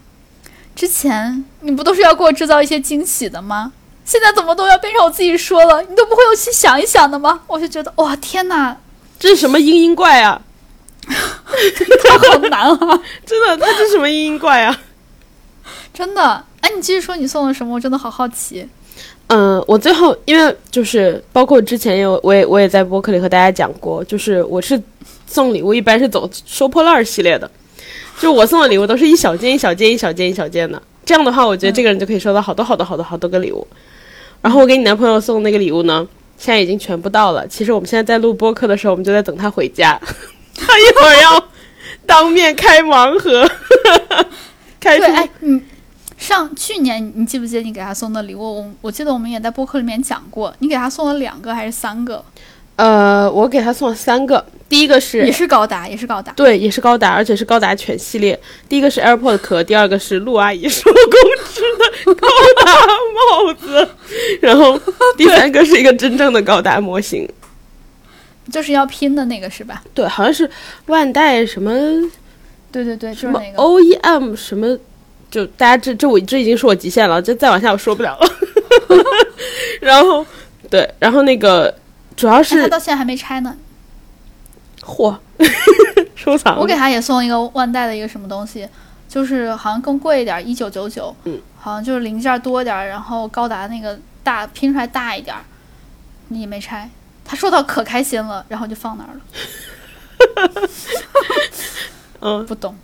[0.76, 3.74] 之前你不都是要给我制造一些惊喜的吗？
[4.04, 5.82] 现在怎么都要变成我自己说了？
[5.84, 7.42] 你都不会有去想一想的吗？
[7.48, 8.76] 我就觉得，哇，天哪，
[9.20, 10.42] 这是什么嘤嘤怪啊？
[11.08, 13.02] 他好难啊！
[13.26, 14.78] 真的，他这是什么嘤嘤怪啊？
[15.94, 18.68] 真的，哎，你继续说你送了什么，我真的好好奇。
[19.28, 24.82] 嗯，我最后因为就是包括之前有我也我也在播客里和大家讲过，就是我是
[25.26, 27.50] 送礼物一般是走收破烂儿系列的，
[28.16, 33.66] 就是我送的礼物都是一小件一小件一小件一小件的，这样的话，我觉得这个人就可以收到好多好多好多好多个礼物。
[34.41, 37.47] 然后我给你男朋友送那个礼物呢，现在已经全部到了。
[37.47, 39.99] 其实我们现在在录播客的时候，我们就在等他回家，
[40.56, 41.43] 他一会儿要
[42.06, 43.47] 当面开盲盒。
[44.80, 45.62] 开出对，哎，你
[46.17, 48.58] 上去年你记不记得你给他送的礼物？
[48.58, 52.25] 我我记得我们也在播客里面讲过，你给他送了两个还是三个？
[52.77, 56.32] 呃，我给他送了三个，第一个是也是高达，也是高达。
[56.32, 58.40] 对，也是高达，而且是高达全系列。
[58.70, 60.96] 第一个是 AirPod 壳，第二个是陆阿姨手工
[61.54, 62.28] 织的 高
[62.64, 62.72] 达
[63.44, 63.90] 帽子，
[64.40, 64.80] 然后
[65.18, 67.28] 第三个是一个真正的高达模型。
[68.50, 69.84] 就是要拼的那个是吧？
[69.94, 70.50] 对，好像是
[70.86, 71.74] 万代什么
[72.72, 73.58] 对对对，就是那个。
[73.58, 74.78] OEM 什么，
[75.30, 78.30] 就大家这这我这已经是我极限了，这再往下我说不了了。
[79.82, 80.26] 然后
[80.70, 81.76] 对，然后那个
[82.16, 83.54] 主要哎他是到现在还没拆呢。
[84.84, 85.15] 嚯，
[86.15, 86.62] 收藏了。
[86.62, 88.67] 我给他也送一个万代的一个什么东西，
[89.08, 95.41] 就是好像更贵一点，一九九九，嗯，好像就是零件多点儿，然后高达那个大拼出来大一点儿，
[96.30, 96.89] 你也没拆。
[97.24, 100.70] 他收到可开心了，然后就放那儿了，
[102.20, 102.76] 嗯，不懂。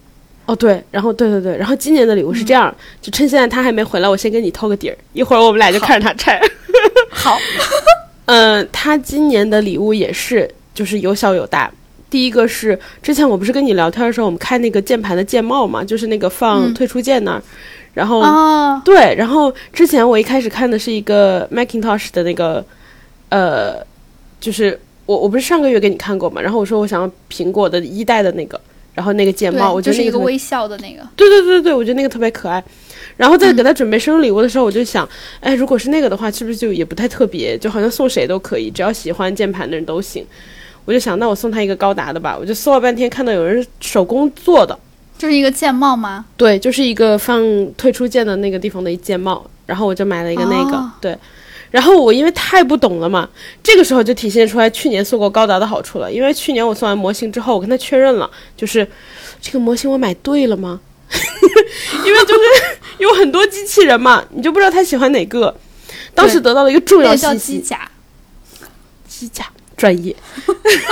[0.45, 6.39] 哦对，然后对对对，然后今年的礼物是这样，就趁现在他还没回来，我先给你透个底儿，一会儿我们俩就看着他拆。
[7.12, 7.38] 好，
[8.25, 11.69] 嗯，他今年的礼物也是，就是有小有大。
[12.09, 17.43] 第一个是之前我不是跟你聊天的时候，我们看那个键盘的键帽嘛，就是那个放嗯退出键那儿，
[17.93, 22.65] 然后、啊，对，然后之前我一开始看的是一个 Macintosh 的那个，
[23.29, 23.85] 呃，
[24.39, 28.59] 就是我我不是上个月给你看过嘛，然后我说我想要苹果的一代的那个，
[28.93, 32.63] 然后那个键帽，我觉得那个就是一个微笑的那个，对对对对，我觉得那个特别可爱。
[33.17, 35.07] 然后在给他准备生日礼物的时候，我就想，
[35.39, 37.57] 哎，如果是那个的话，是不是就也不太特别？
[37.57, 40.23] 就好像送谁都可以，只要喜欢键盘的人都行。
[40.88, 42.38] 我就想，那我送他一个高达的吧。
[42.39, 44.80] 我就搜了半天，看到有人手工做的，
[45.17, 46.23] 就是一个键帽吗？
[46.38, 51.17] 对，就是一个放退出键的那个地方的一键帽，然后我就买了一个那个，哦对。
[51.71, 53.28] 然后我因为太不懂了嘛，
[53.62, 56.10] 这个时候就体现出来去年送过高达的好处了。
[56.10, 58.88] 因为去年我送完模型之后，我跟他确认了，就是
[59.41, 60.80] 这个模型我买对了吗？
[62.06, 62.39] 因为就是
[63.00, 65.54] 有很多机器人嘛，你就不知道他喜欢哪个。
[66.15, 67.91] 当时得到了一个重要信息，机甲，
[69.08, 69.45] 机甲
[69.77, 70.13] 专业。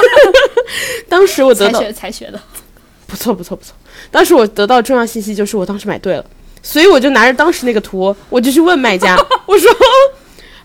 [1.10, 2.39] 当时我得到才学才学的。
[3.08, 3.74] 不错不错不错。
[4.10, 6.26] 当时我得到重要信息就是我当时买对了，
[6.63, 9.69] 所以我就拿着当时那个图，我就去问卖家， 我说：“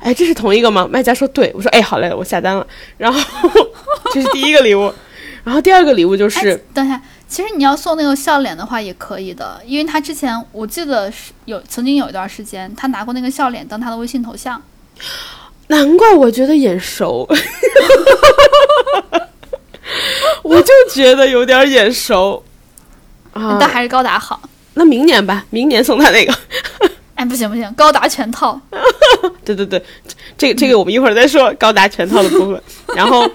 [0.00, 3.20] 哎，这是同一个吗？”卖家说：“对。”我说：“哎，好嘞，我下单了。”然后
[4.12, 4.92] 这是第一个礼物，
[5.44, 14.60] 然后第二个礼物就是、哎，等一下，其实你要送那个笑脸的话也可以的，因为他之前我记得是有曾经有一段时间，他拿过那个笑脸当他的微信头像。
[15.70, 17.24] 难怪我觉得眼熟，
[20.42, 22.42] 我就觉得有点眼熟
[23.32, 23.56] 啊。
[23.60, 24.42] 但还是高达好。
[24.74, 26.34] 那明年吧，明年送他那个。
[27.14, 28.60] 哎，不行不行，高达全套。
[29.44, 29.80] 对对对，
[30.36, 32.60] 这个这个我们一会儿再说高达全套的部分。
[32.96, 33.30] 然后，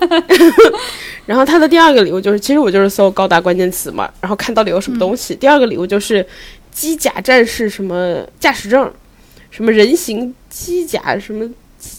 [1.25, 5.33] 然后他的第二个礼物就是，其实我就是搜高达关键词嘛，然后看到底有什么东西。
[5.35, 6.25] 第二个礼物就是
[6.71, 8.91] 机甲战士什么驾驶证，
[9.51, 11.47] 什么人形机甲什么，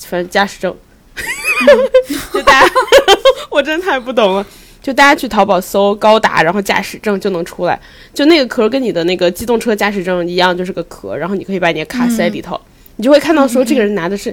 [0.08, 0.74] 反正驾驶证。
[2.32, 2.70] 就大家，
[3.50, 4.46] 我真的太不懂了。
[4.82, 7.80] 就大家去淘宝搜高达，然后驾驶证就能出来。
[8.14, 12.60] 就那个壳跟你的那个机动车驾驶证一样，就是个壳，然后你可以把你的卡塞里头，
[12.96, 14.32] 你就会看到说这个人拿的是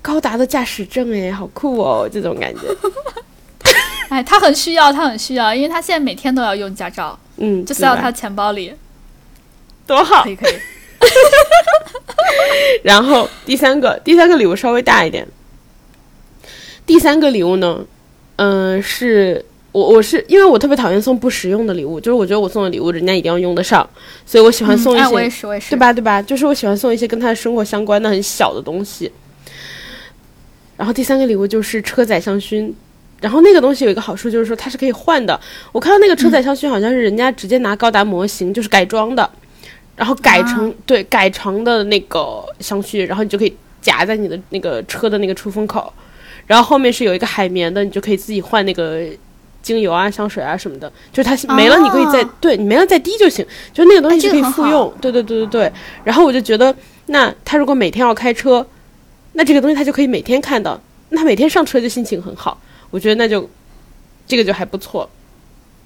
[0.00, 2.60] 高达的驾驶证，哎，好酷哦，这种感觉。
[4.08, 8.72] 哎，他很需要，他很需要，因为他现在每天都要用驾照，嗯，就塞到他钱包里。
[9.86, 10.30] 多好可。
[10.30, 10.52] 以可以。
[12.82, 15.26] 然后第三个，第三个礼物稍微大一点。
[16.86, 17.84] 第三个礼物呢，
[18.36, 23.88] 嗯、是我我是因为我特别讨厌送不实用的礼物，就是我觉得我送的礼物人家一定要用得上，
[24.26, 25.70] 所以我喜欢送一些，我也是，我也是。
[25.70, 25.78] 对？
[25.78, 25.92] 吧？
[25.92, 26.20] 对吧？
[26.20, 29.12] 就是我喜欢送一些跟他的生活相关的很小的东西。
[30.76, 32.72] 然后第三个礼物就是车载香薰，
[33.20, 35.38] 然后那个东西有一个好处就是说它是可以换的。
[35.70, 39.30] 我看到那个车载香薰好像是人家直接拿高达模型就是改装的，
[40.00, 45.92] 然后改成、对改成的那个香薰，然后你就可以夹在你的那个车的那个出风口，
[46.46, 49.04] 然后后面是有一个海绵的，你就可以自己换那个。
[49.62, 54.90] 精油啊、香水啊什么的，就是它没了，你可以再、哦对你没了再滴就行，就那个东西哎是可以复用。
[55.02, 55.72] 对对对对对。
[56.02, 56.74] 然后我就觉得，
[57.08, 58.66] 那他如果每天要开车，
[59.34, 62.58] 那这个东西他就可以每天看到，那他每天上车就心情很好。
[62.90, 63.46] 我觉得那就
[64.26, 65.06] 这个就还不错。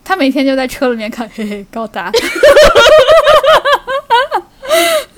[0.04, 2.12] 他每天就在车里面看，嘿嘿，高达。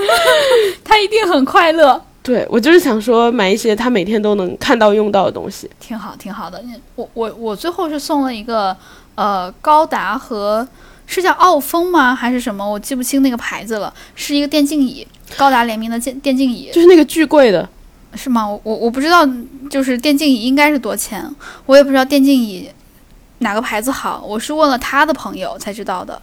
[0.85, 2.03] 他一定很快乐。
[2.23, 5.71] 对我就是想说买一些他每天都能看到用到的东西。
[5.79, 6.61] 挺好，挺好的。
[6.63, 8.77] 你我我我最后是送了一个
[9.15, 10.67] 呃高达和
[11.07, 12.13] 是叫奥风吗？
[12.13, 12.69] 还是什么？
[12.69, 13.95] 我记不清那个牌子了。
[14.17, 17.69] 是一个电竞椅，高达联名的电电竞椅就是那个巨贵的，
[18.15, 18.45] 是吗？
[18.49, 19.25] 我我我不知道，
[19.71, 21.25] 就是电竞椅应该是多钱，
[21.67, 22.69] 我也不知道电竞椅
[23.39, 24.25] 哪个牌子好。
[24.27, 26.21] 我是问了他的朋友才知道的。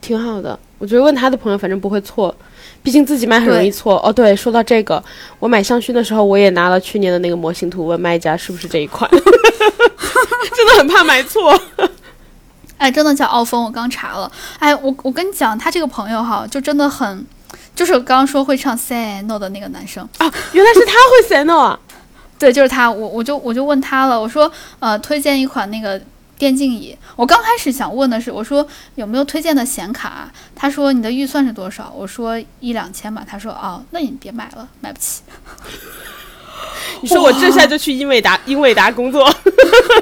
[0.00, 0.58] 挺好的。
[0.78, 2.34] 我觉得问他的朋友反正不会错，
[2.84, 4.00] 毕竟自己买很容易错。
[4.04, 5.02] 哦，对，说到这个，
[5.40, 11.58] 我买香薰的时候，我也拿了去年的那个模型图问卖家是不是这一款， 真的很怕买错。
[12.76, 14.30] 哎，真的叫傲风，我刚查了。
[14.58, 17.26] 哎，我我跟你讲，他这个朋友哈，就真的很，
[17.74, 21.80] 就是刚刚说会唱 Say No 的那个男生啊，原来是他会 Say No 啊。
[22.36, 22.90] 对，就是他。
[22.90, 25.98] 我我就我就问他了，我说呃，推荐一款那个
[26.38, 26.96] 电竞椅。
[27.16, 30.30] 我刚开始想问的是，我说有没有推荐的显卡？
[30.54, 31.92] 他说你的预算是多少？
[31.96, 33.24] 我说一两千吧。
[33.26, 35.22] 他说哦，那你别买了，买不起。
[37.02, 39.32] 你说我这下就去英伟达，英伟达工作。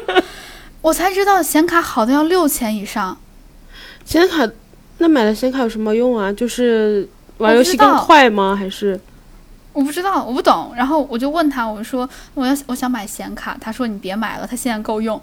[0.81, 3.17] 我才知道显卡好的要六千以上，
[4.05, 4.49] 显卡
[4.99, 6.33] 那买了显卡有什么用啊？
[6.33, 8.55] 就是玩游戏更快吗？
[8.57, 9.01] 还是
[9.73, 10.73] 我不知道，我不懂。
[10.77, 15.21] 然后我就问他，我说我要我想买显卡，他说你别买了，他现在够用。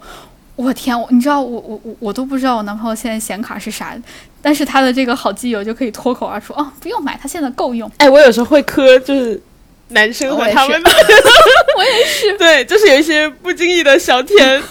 [0.62, 3.96] 我天，我你知道我我我我都不知道我男朋友现在显卡是啥，
[4.42, 7.90] 但是他的这个好基友就可以脱口而出哦，不用买，他现在够用。
[7.96, 9.40] 哎，我有时候会磕，就是
[9.88, 10.90] 男生和他们的，
[11.78, 14.62] 我也是，对，就是有一些不经意的小甜。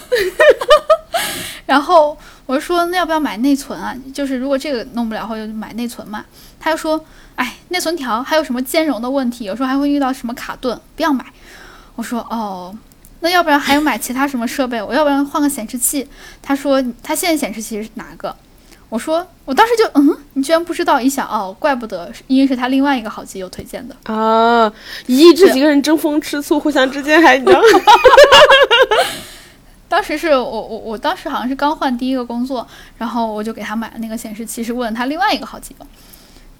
[1.66, 3.94] 然后我就说，那要不要买内存啊？
[4.14, 6.24] 就是如果这个弄不了，话就买内存嘛。
[6.60, 11.24] 他就说，哎，内存条还有什么兼容的问题，有时候还会遇到什么卡顿，不要买。
[11.96, 12.74] 我说，哦，
[13.20, 14.82] 那要不然还有买其他什么设备？
[14.82, 16.06] 我要不然换个显示器？
[16.42, 18.34] 他说，他现在显示器是哪个？
[18.88, 21.00] 我说，我当时就，嗯，你居然不知道？
[21.00, 24.68] 一想，哦，怪不得，因为是他另外一个好基友推荐的啊。
[25.06, 27.60] 咦，这几个人争风吃醋，互相之间还你知道。
[29.86, 32.66] 当时是我我我当时好像是刚换第一个工作，
[32.98, 35.86] 然后我就给他买了那个显示器，是问他另外一个好基友。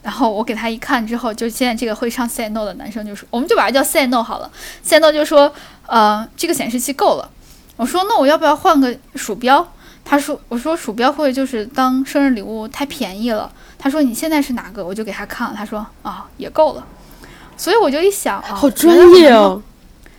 [0.03, 4.51] 然后我给他一看之后，就现在这个会唱 Say No 的男生就说，我们就把它叫 Say No 好了。
[4.83, 5.53] Say No 就说，
[5.87, 7.31] 呃，这个显示器够了。
[7.77, 9.73] 我说那我要不要换个鼠标？
[10.05, 13.53] 他说，我说鼠标会就是当生日礼物太便宜了。
[13.79, 14.85] 他说你现在是哪个？
[14.85, 16.87] 我就给他看了，他说啊也够了。
[17.57, 19.63] 所以我就一想，好专业哦。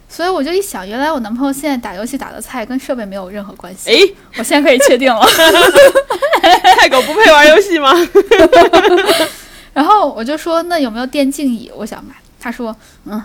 [0.07, 3.89] 所以我就一想，原来我男朋友现在打游戏打的菜跟设备没有任何关系。
[3.89, 3.97] 哎，
[4.37, 5.25] 我现在可以确定了，
[6.77, 7.91] 菜狗不配玩游戏吗？
[9.73, 11.71] 然后我就说，那有没有电竞椅？
[11.75, 12.15] 我想买。
[12.39, 13.23] 他说，嗯，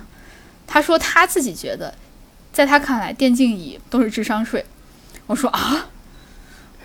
[0.67, 1.95] 他说他自己觉得，
[2.53, 4.65] 在他看来，电竞椅都是智商税。
[5.27, 5.87] 我说啊，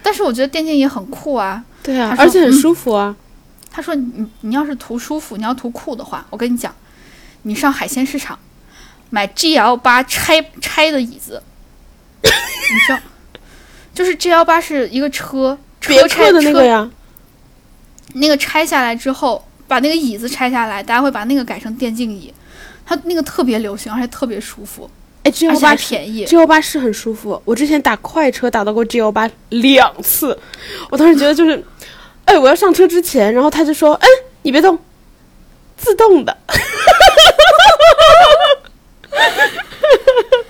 [0.02, 1.64] 但是我觉得电竞椅很酷啊。
[1.84, 3.16] 对啊，而且很舒服啊。
[3.70, 6.74] 他说，你你要是图舒服，你要图酷的话，我跟你讲，
[7.44, 8.38] 你上海鲜市场。
[9.14, 11.44] 买 G L 八拆拆的椅子，
[12.24, 12.30] 你
[12.88, 13.00] 知道，
[13.94, 16.90] 就是 G L 八是一个车车拆的那个呀。
[18.14, 22.34] 那个拆下来之后，把那个椅子拆下来，大家会把那个改成电竞椅，
[22.86, 24.90] 它那个特别流行，而且特别舒服。
[25.24, 27.42] 哎，G L 八便宜，G L 八是很舒服。
[27.46, 30.38] 我之前打快车打到过 G L 八两次，
[30.90, 31.64] 我当时觉得就是，
[32.26, 34.08] 哎，我要上车之前，然后他就说，哎，
[34.42, 34.78] 你别动，
[35.78, 36.38] 自动的。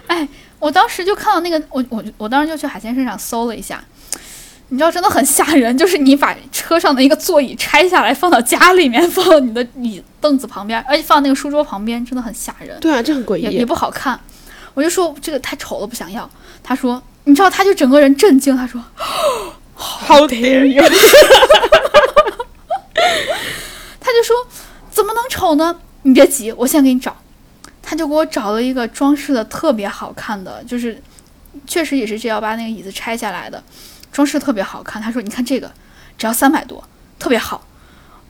[0.08, 3.84] 哎，我当时就看到那个，我我我当时就去海鲜市场搜了一下，
[4.72, 12.80] 你知道真的很吓人，就是你把车上的一个座椅拆下来放到家里面，放到你的椅凳子旁边，而且放那个书桌旁边，真的很吓人。
[12.80, 14.18] 对啊，这很诡异，也不好看。
[14.74, 16.30] 我就说这个太丑了，不想要。
[16.64, 18.82] 他说，你知道，他就整个人震惊，他说，
[19.76, 20.84] 好甜呀。
[24.00, 24.36] 他就说，
[24.90, 25.76] 怎么能丑呢？
[26.04, 27.14] 你别急，我先给你找。
[27.82, 31.02] 他就给我找了一个装饰的特别好看的，就是
[31.68, 33.62] 确实也是 G 幺八那个椅子拆下来的，
[34.12, 35.02] 装饰特别好看。
[35.02, 35.72] 他说：“你看这个，
[36.18, 36.84] 只要三百多，
[37.18, 37.66] 特别好。”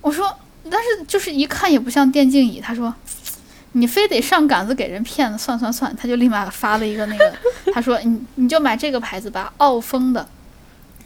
[0.02, 0.36] 我说
[0.70, 2.94] ：“但是就是一看也不像电竞椅。”他说
[3.74, 7.34] ：“你非得上杆子给人骗子，算算算。”他就立马发了一个那个，
[7.74, 10.28] 他说：“你你就买这个牌子吧，奥风的，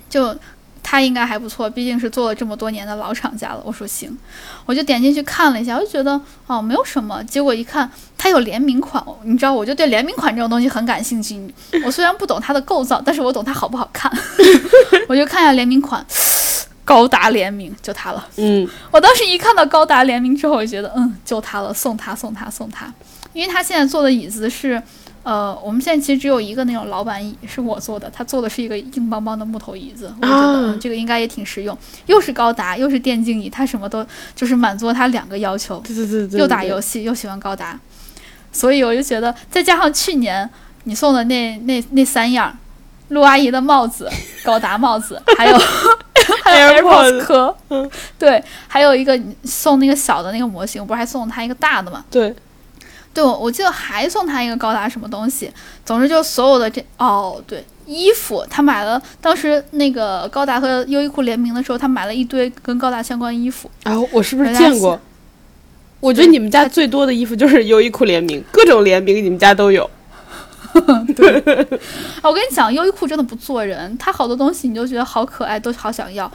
[0.09, 0.37] 就。”
[0.87, 3.61] 他应该还不错，毕竟是做了这么多年的老厂家了。
[3.65, 4.15] 我说行，
[4.67, 7.23] 我就点进去看了一下，我就觉得哦没有什么。
[7.23, 11.51] 结果一看，它有联名款，你知道，我就对联名款这种东西很感兴趣。
[11.83, 14.11] 我虽然不懂它的构造，但是我懂它好不好看。
[15.09, 16.05] 我就看一下联名款，
[16.83, 18.27] 高达联名就它了。
[18.35, 22.93] 嗯，我当时一看到高达联名之后，我就觉得嗯就它了，送它送它送它，
[23.33, 24.79] 因为它现在做的椅子是。
[25.25, 34.05] 呃，我们现在其实只有一个那种老板椅是我做的，他做的是一个硬邦邦的木头椅子，我觉得这个应该也挺实用，又是高达又是电竞椅，他什么都
[34.35, 37.79] 就是满足他两个要求，对对对对，又打游戏又喜欢高达，
[38.51, 40.47] 所以我就觉得再加上去年
[40.83, 42.55] 你送的那那那三样，
[43.07, 44.07] 陆阿姨的帽子，
[44.43, 45.57] 高达帽子，还有
[46.45, 52.05] 还有 AirPods 壳，嗯，对，还有一个送那个小的那个模型，不是还送了他一个大的嘛？
[52.11, 52.31] 对。
[53.15, 55.49] 对，我我记得还送他一个高达什么东西，
[55.85, 63.71] 总之就所有的这哦，对，衣服，他买了当时那个高达和优衣库联名的时候，他买了一堆跟高达相关衣服。
[63.83, 64.99] 啊，我是不是见过？
[66.01, 69.89] 我觉得你们家最多的衣服就是优衣库联名，各种联名你们家都有。
[71.15, 71.41] 对，
[72.21, 76.29] 我跟你讲，优衣库真的不做人，他好多东西你就觉得好可爱，都好想要。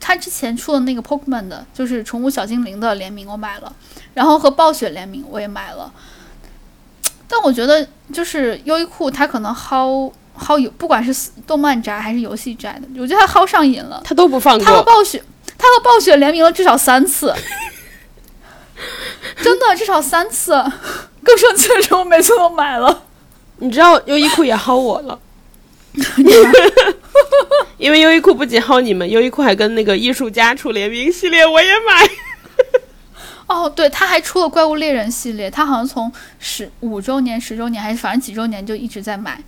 [0.00, 3.72] 他之前出的那个 Pokemon 的，就是宠物小精灵的联名，我买了，
[4.12, 5.90] 然后和暴雪联名我也买了。
[7.28, 14.00] 但我觉得，就是优衣库它可能薅薅有，不管是动漫宅还是游戏宅的，我觉得它薅上瘾了。
[14.04, 14.82] 它都不放过它和。
[14.82, 15.22] 暴雪，
[15.58, 17.34] 它和暴雪联名了至少三次，
[19.42, 20.52] 真的至少三次。
[21.22, 23.02] 更生气的是，我每次都买了。
[23.58, 25.18] 你知道优衣库也薅我了，
[27.78, 32.08] 因为优衣库不仅薅你们，优衣库还跟那个艺术家出联名系列，我也买。
[33.46, 39.40] 哦，对，他还出了怪物猎人系列，他好像从十五周年、十周年还是反正几周年就一直在买。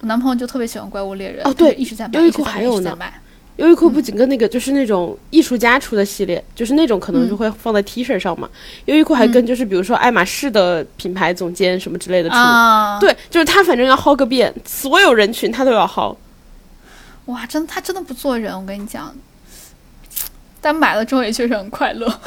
[0.00, 2.96] 我男朋友就特别喜欢怪物猎人，哦对一直在买，优衣库还有呢。
[3.56, 8.46] 优衣库不仅跟那个就是那种艺术家出的系列，就是那种可能就会放在 T 恤上嘛。
[8.84, 12.36] 优衣库还跟就是比如说爱马仕的品牌总监什么之类的出。
[12.36, 16.14] 啊，对，就是他反正要薅个遍，所有人群他都要薅。
[17.24, 19.16] 哇，真的他真的不做人，我跟你讲。
[20.60, 22.06] 但买了之后也确实很快乐。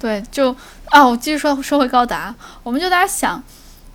[0.00, 3.40] 对，就啊，我继续说说回高达，我们就在那想，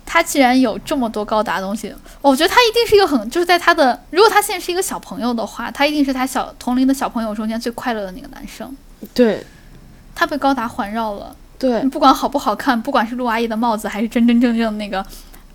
[0.06, 1.92] 他既然有这么多高达东西，
[2.22, 8.72] 我觉得他一定是一个很，就是在他的，如果他现在是一个小朋友的话，他一定是他小同龄的小朋友中间最快乐的那个男生。
[9.12, 9.44] 对
[10.14, 15.04] 他被高达环绕了，对不管好不好看，不管是陆阿姨的帽子，还是真真正正那个，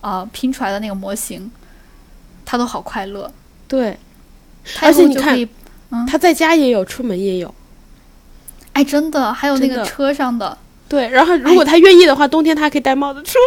[0.02, 1.50] 呃，拼出来的那个模型，
[2.44, 3.32] 他都好快乐。
[3.70, 3.98] 对，
[4.82, 5.48] 而且你可以，
[6.08, 7.56] 他在家也有，出门也有。
[8.74, 10.58] 哎，真的，还有那个车上的，
[10.88, 13.38] 对，然后如果他愿意的话，冬天他还可以戴帽子出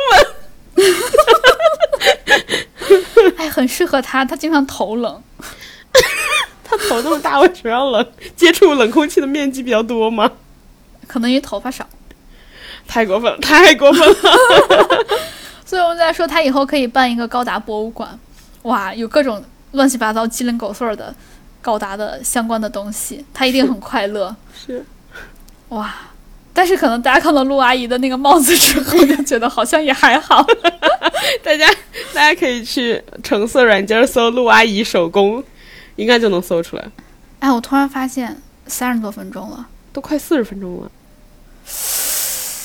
[0.77, 0.77] 门。
[3.37, 5.23] 哎，很适合他，他经常头冷。
[6.65, 8.07] 他头那么大，为什么要冷？
[8.37, 10.31] 接触冷空气的面积比较多吗？
[11.07, 11.87] 可能因为头发少，
[12.87, 14.15] 太过分了，太过分了！
[15.65, 18.19] 所以我们在说他以后可以办一个高达博物馆，
[18.63, 21.15] 哇，有各种乱七八糟、鸡零狗碎的
[21.63, 24.35] 高达的相关的东西，他一定很快乐。
[24.67, 24.85] 是，
[25.71, 25.95] 哇！
[26.57, 30.47] 但是可能大家看到陆阿姨的那个帽子之后，就觉得好像也还好。
[31.43, 31.69] 大家
[32.13, 35.43] 大家可以去橙色软件搜“陆阿姨手工”，
[35.97, 36.85] 应该就能搜出来。
[37.41, 40.91] 哎，我突然发现三十多分钟了，都快四十分钟了，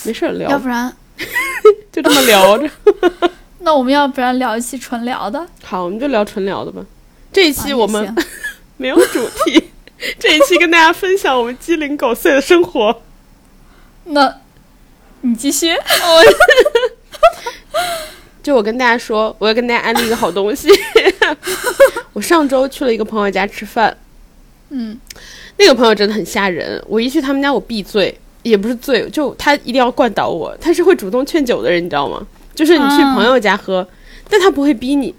[0.04, 0.94] 没事聊要，不然
[1.90, 2.70] 就这么聊着。
[3.58, 5.44] 那我们要不然聊一期纯聊的？
[5.64, 6.80] 好，我们就聊纯聊的吧。
[7.32, 8.24] 这一期我们行
[8.76, 9.70] 没有主题，
[10.18, 13.02] 这一期跟大家分享我们鸡零狗碎的生活。
[14.04, 14.40] 那
[15.20, 15.74] 你继续。
[18.42, 20.70] 就我跟大家说，我要跟大家安利一个好东西。
[22.14, 23.94] 我上周去了一个朋友家吃饭，
[24.70, 24.98] 嗯，
[25.58, 26.82] 那个朋友真的很吓人。
[26.88, 30.56] 我一去他们家，我必醉，也不是醉，就他一定要灌倒我。
[30.58, 32.26] 他是会主动劝酒的人，你知道吗？
[32.54, 33.86] 就是你去啊朋友家喝，
[34.30, 35.14] 但他不会逼你。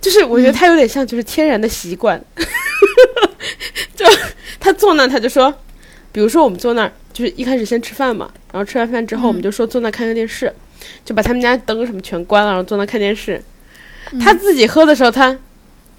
[0.00, 2.18] 就是我觉得他有点像就是天然的习惯，
[4.02, 4.10] 就
[4.60, 5.52] 他坐那儿他就说，
[6.10, 10.52] 比如说我们坐那儿，就是一开始先吃饭嘛，然后吃完饭之后我们就说坐那看看个电视，
[11.04, 13.42] 就把他们家灯什么全关了，然后坐那看电视。
[14.20, 15.36] 他自己喝的时候，他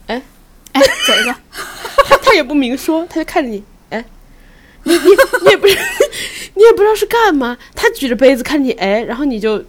[0.08, 0.22] 哎，
[0.74, 1.36] 哎走一个。
[2.06, 4.04] 他他也不明说，他就看着你，哎，
[4.84, 5.00] 你你
[5.44, 5.78] 你也不是
[6.56, 9.64] 你也不知道是干嘛，他举着杯子看着你，哎，然后你就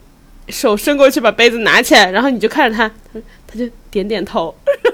[0.49, 4.93] 手伸过去把杯子拿起来，然后你就看着他，他他就点点头，然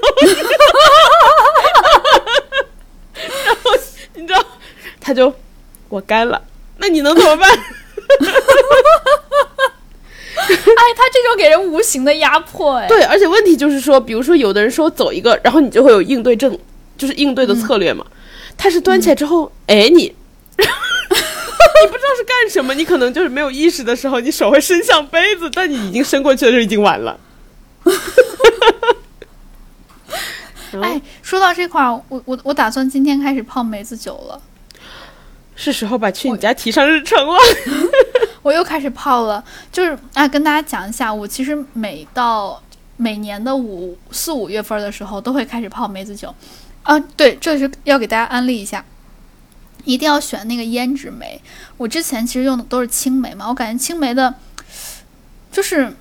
[3.62, 3.72] 后
[4.14, 4.42] 你知道，
[5.12, 5.30] 他就
[5.90, 6.40] 我干了，
[6.78, 7.50] 那你能怎么办？
[10.34, 16.58] 哎，他这种给人无形的压迫，哎，对，而且问题就是说，比如说有的人说走一个，然后你就会有应对症，
[16.96, 18.06] 就是应对的策略嘛。
[18.56, 20.04] 他是端起来之后，哎你，
[20.56, 27.20] 你不知道是干什么，你可能就是没有意识的时候，你手会伸向杯子，但你已经伸过去的时候已经晚了。
[30.80, 34.40] 哎，说到这块儿，我我我打算今天开始泡梅子酒了。
[35.62, 37.38] 是时候把去你家提上日程了。
[38.42, 42.60] 我又开始泡了，就是啊，跟大家讲一下，我其实每到
[42.96, 46.34] 每年的五四五月份的时候，都会开始泡梅子酒。
[46.82, 48.84] 啊，对，这是要给大家安利一下，
[49.84, 51.40] 一定要选那个胭脂梅。
[51.76, 54.34] 我之前其实用的都是青梅嘛，我感觉青梅的，
[55.52, 55.94] 就是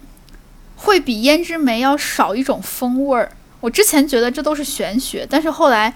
[0.78, 3.32] 会比胭脂梅要少一种风味儿。
[3.60, 5.94] 我之前觉得这都是玄学，但是后来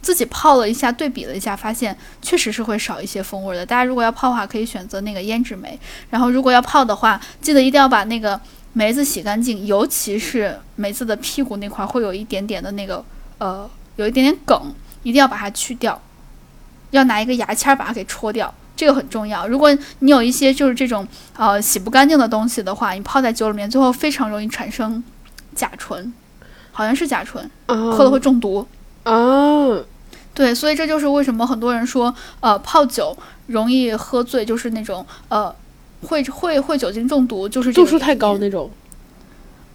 [0.00, 3.66] 自己泡了一下，对比了一下，发现确实是会少一些风味的。
[3.66, 5.78] 大家如果要泡的话，可以选择那个胭脂梅。
[6.10, 8.40] 然后如果要泡的话，记得一定要把那个
[8.72, 13.04] 梅子洗干净，尤其是梅子的屁股那块儿会有一点点的那个
[13.38, 14.72] 呃，有一点点梗，
[15.02, 16.00] 一定要把它去掉，
[16.90, 19.48] 要拿一个牙签儿把它给戳掉，这个很重要。
[19.48, 25.02] 如果你有一些就是这种呃洗不干净的东西的话，你泡在酒里面，最后非常容易产生
[25.54, 26.12] 甲醇，
[26.70, 28.66] 好像是甲醇，喝了会中毒。
[29.10, 29.84] 哦，
[30.34, 35.54] 对，所以这就是为什么很多人说，呃，泡酒容易喝醉，就是那种呃，
[36.08, 38.70] 会会会酒精中毒，就是度数太，高那种。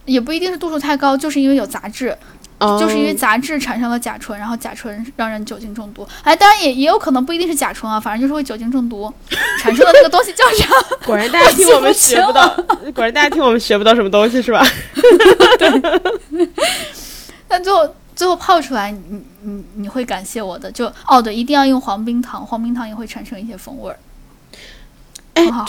[0.06, 2.16] 也不一定是度数太高，就是因为有杂质，
[2.60, 6.06] 哦就是因为杂质产生了甲醇，然后甲醇让人酒精中毒。
[6.24, 9.12] 哎，当然也也有可能不一定是甲醇啊，反正就是会酒精中毒
[9.60, 10.68] 产生的那个东西叫啥？
[11.08, 12.48] 果然大家听我们学不到，
[12.94, 14.62] 果然大家听我们学不到什么东西是吧？
[17.48, 20.72] 但最后最后泡出来，你你你会感谢我的。
[20.72, 23.98] 就哦对，一定要用黄冰糖，黄冰糖也会产生一些风味儿，
[25.34, 25.66] 哎很好。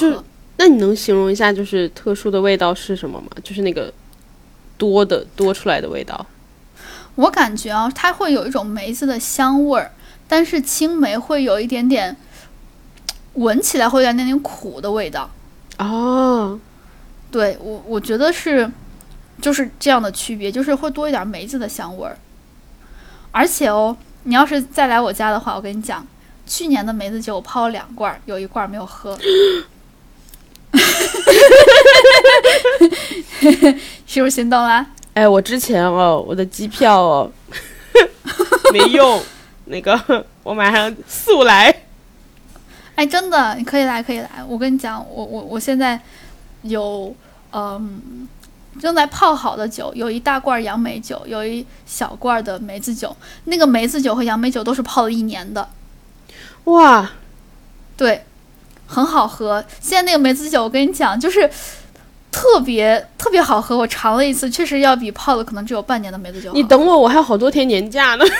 [0.56, 3.26] 那你能形容一下，就是特殊的味道是什么吗？
[3.42, 3.92] 就是那个
[4.78, 6.24] 多的多出来的味道。
[7.16, 9.90] 我感觉啊，它会有一种梅子的香味儿，
[10.28, 12.16] 但是青梅会有一点点，
[13.34, 15.28] 闻起来会有点点苦的味道。
[15.78, 16.58] 哦，
[17.32, 18.70] 对我，我觉得是
[19.40, 22.16] 就是这样的区别，就是会多一点梅子的香味儿。
[23.34, 26.06] 而且哦，你要是再来我家的话，我跟你讲，
[26.46, 29.18] 去年的梅子酒我泡了两罐儿，有一罐儿没有喝。
[34.06, 34.86] 是不是心动啦？
[35.14, 37.28] 哎，我之前哦，我的机票哦
[38.72, 39.20] 没用，
[39.64, 41.74] 那个我马上速来。
[42.94, 44.30] 哎，真的，你可以来，可以来。
[44.46, 46.00] 我跟你讲，我我我现在
[46.62, 47.12] 有
[47.52, 48.28] 嗯
[48.80, 53.16] 正在泡好的酒，有一大罐杨梅酒，有一小罐的梅子酒。
[53.44, 55.68] 那个梅子酒和杨梅酒都是泡了一年的，
[56.64, 57.10] 哇，
[57.96, 58.24] 对，
[58.86, 59.64] 很好喝。
[59.80, 61.48] 现在那个梅子酒，我跟你讲，就是
[62.30, 63.76] 特别特别好喝。
[63.76, 66.52] 我尝了一次，确实要比泡了可能只有半年的梅子酒。
[66.52, 68.24] 你等我，我还有好多天年假呢。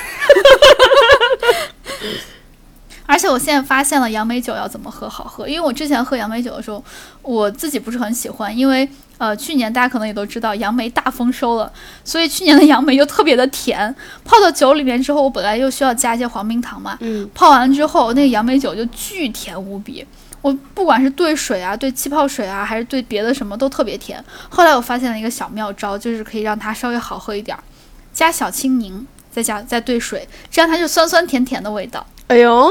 [3.06, 6.82] 而且我现在发现了杨梅酒要怎么喝好喝，因为我之前喝杨梅酒的时候，
[7.20, 11.72] 我自己不是很喜欢，因为呃去年大家可能也都知道杨梅大丰收了，
[12.04, 13.94] 所以去年的杨梅又特别的甜，
[14.24, 20.06] 泡到酒里面之后，我本来又需要加一些黄冰糖嘛，嗯，泡完之后那个杨梅酒就巨甜无比。
[20.42, 24.22] 我不管是兑水啊，兑气泡水啊，还是兑别的什么都特别甜。
[24.50, 27.64] 后来我发现了一个小妙招，就是可以让它稍微好喝一点儿，
[28.12, 32.06] 加小青柠，再加再兑水，这样它就酸酸甜甜的味道。
[32.26, 32.70] 哎呦，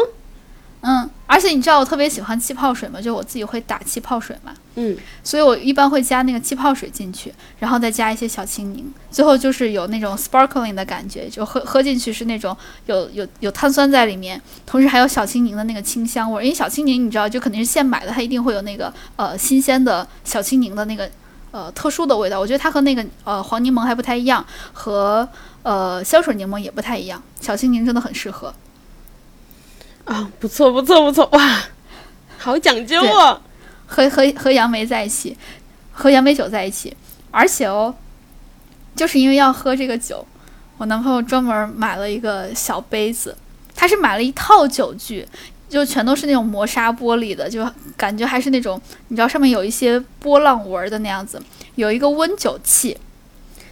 [0.85, 2.99] 嗯，而且你知道我特别喜欢气泡水吗？
[2.99, 12.55] 就我自己会打气泡水嘛，嗯，所以我一般会加那个气泡水进去，然后再加一些小青柠，最后就是有那种 sparkling 的感觉，就喝喝进去是那种
[12.87, 16.43] 有有有碳酸在里面，同时还有小青柠的那个清香味儿。
[16.43, 21.09] 因为小青柠你知道，就肯定是现买的，它一定会有那个呃新鲜的小青柠的那个
[21.51, 22.37] 呃特殊的味道。
[22.37, 25.25] 我觉得它和那个呃黄柠檬还不太一样，和
[25.61, 27.23] 呃香水柠檬也不太一样。
[27.39, 28.53] 小青柠真的很适合。
[30.05, 31.63] 啊，不错不错不错，哇，
[32.37, 33.41] 好讲究哦。
[33.85, 35.37] 和和和杨梅在一起，
[35.91, 36.95] 和杨梅酒在一起，
[37.29, 37.93] 而且哦，
[38.95, 40.25] 就是因为要喝这个酒，
[40.77, 43.37] 我男朋友专门买了一个小杯子，
[43.75, 45.27] 他是买了一套酒具，
[45.69, 47.63] 就全都是那种磨砂玻璃的，就
[47.95, 51.39] 感觉还是那种你知道上面有一些波浪纹的那样子，
[51.75, 52.97] 有一个温酒器。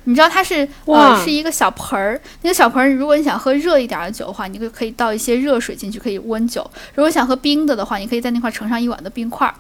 [0.06, 6.62] 你知道它是呃是一个小盆儿，那个小盆儿，如果你想喝热一点儿的酒的话，你就可以倒一些热水进去，可以温酒；
[6.96, 9.54] 如果想喝冰的的话，你可以在那块儿盛上一碗的冰块儿。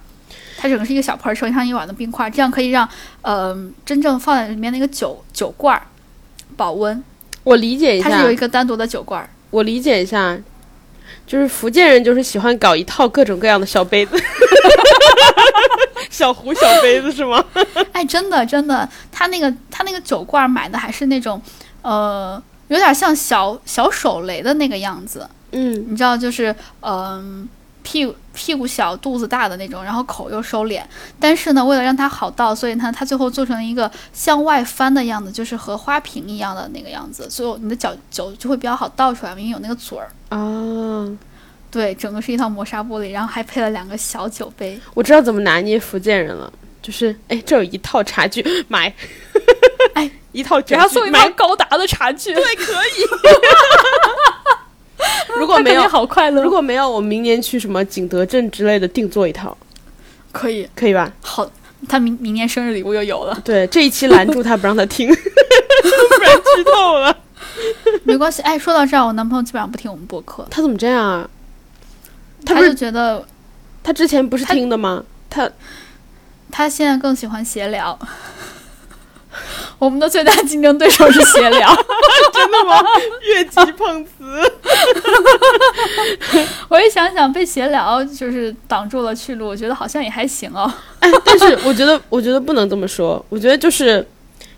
[0.57, 2.87] 它整个是一个小盆儿，盛上一碗的冰块儿，这样可以让
[3.21, 5.81] 呃真正放在里面那个酒酒罐儿
[6.55, 7.03] 保温。
[7.43, 9.27] 我理解一下它是有一，个单独的酒罐儿。
[9.49, 10.37] 我理解一下，
[11.31, 14.21] 就是福建人就是喜欢搞一套各种各样的小杯子，
[16.09, 17.41] 小壶、小杯子是吗？
[17.93, 21.41] 哎，真的真的，他那个他那个酒罐买的还是那种
[21.83, 25.25] 呃有点像小小手雷的那个样子。
[25.53, 27.47] 嗯，你知道，就是嗯、
[27.81, 30.81] 屁股屁股小肚子大的那种，然后口又收敛。
[31.19, 40.09] 但是呢，为了让它好倒，所以呢，它最后做成了一个向外翻的样子，就是和花瓶一样的那个样子，所以你的脚酒就会比较好倒出来，因为有那个嘴儿。
[40.29, 41.07] 啊，
[41.69, 44.79] 对，整个是一套磨砂玻璃，然后还配了两个小酒杯。
[44.93, 46.51] 我知道怎么拿捏福建人了，
[46.81, 48.93] 就是哎，这有一套茶具，买，
[49.93, 53.05] 哎，一套酒给他送一套高达的茶具，对，可以。
[55.37, 56.41] 如果没有好快乐。
[56.41, 59.55] 如果没有，我明年去什么景德镇之类的定做一套，
[60.31, 61.11] 可以，可以吧？
[61.21, 61.49] 好，
[61.87, 67.17] 他明明年生日礼物又有了，对，这一期拦住他不让他听， 不然剧透了。
[68.03, 68.41] 没关系。
[68.43, 71.29] 哎，说到这儿，我男朋友基本上不听我们播客，他怎么这样啊？
[72.45, 73.23] 他他就觉得
[73.83, 75.03] 他之前不是听的吗？
[75.29, 75.49] 他
[76.51, 77.97] 他现在更喜欢闲聊。
[79.79, 81.73] 我们的最大竞争对手是闲聊。
[82.33, 82.83] 真的吗？
[83.21, 84.51] 越级碰瓷。
[86.69, 90.71] 我一想想，被闲聊就是挡住了去路，我觉得好像也还行哦。
[90.99, 93.23] 哎，但是 我觉得，我觉得不能这么说。
[93.29, 94.05] 我觉得就是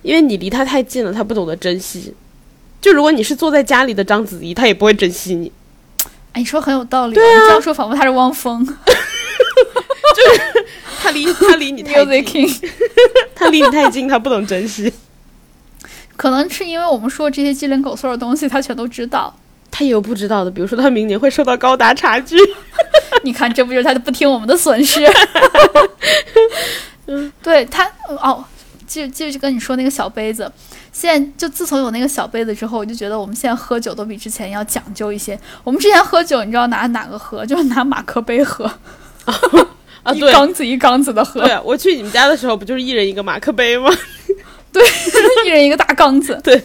[0.02, 2.14] 因为你离他太近了，他不懂得珍惜。
[2.82, 5.52] 就如果你是坐在家里的章子怡，他也不会珍惜你。
[6.34, 7.16] 哎，你说很有道理。
[7.16, 8.74] 对啊你这样说仿佛他是汪峰 就
[10.34, 10.42] 是
[11.02, 12.48] 他离他离你太近。
[13.36, 14.92] 他离你太近，他不懂珍惜。
[16.16, 19.36] 可能是因为我们说这些鸡零狗碎的东西，他全都知道。
[19.76, 22.38] 他也有不知道的，比如说他明年会受到高达差距。
[23.24, 25.02] 你看，这不就是他不听我们的损失？
[27.42, 27.90] 对他
[28.22, 28.46] 哦，
[28.88, 30.52] 就就跟你说那个小杯子，
[30.92, 35.40] 现在就自从有那个小杯子之后，我就觉得我们现在喝酒都比之前要讲究一些。
[35.64, 37.44] 我们之前喝酒，你知道拿哪个喝？
[37.44, 38.66] 就是拿马克杯喝，
[39.26, 43.90] 啊，一对缸子一缸子的喝 对，啊，我去你们家的时候，不就是一人一个马克杯吗？
[44.72, 44.84] 对
[45.46, 46.40] 一人一个大缸子。
[46.44, 46.62] 对。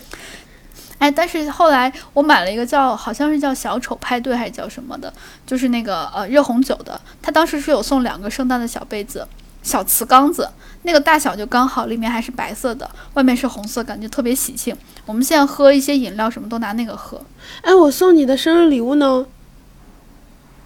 [0.99, 5.13] 哎，但是后来我买了一个叫好像是叫小丑派对还是叫什么的，
[5.47, 9.27] 就是那个呃热红酒的，它当时是有送两个圣诞的小杯子，
[9.63, 10.51] 小瓷缸子，
[10.83, 14.77] 那个大小就刚好，里面还是白色的，外面是红色，感觉特别喜庆。
[15.07, 17.21] 我们现在喝一些饮料什么都拿那个喝，
[17.63, 19.25] 哎，我送你的生日礼物呢？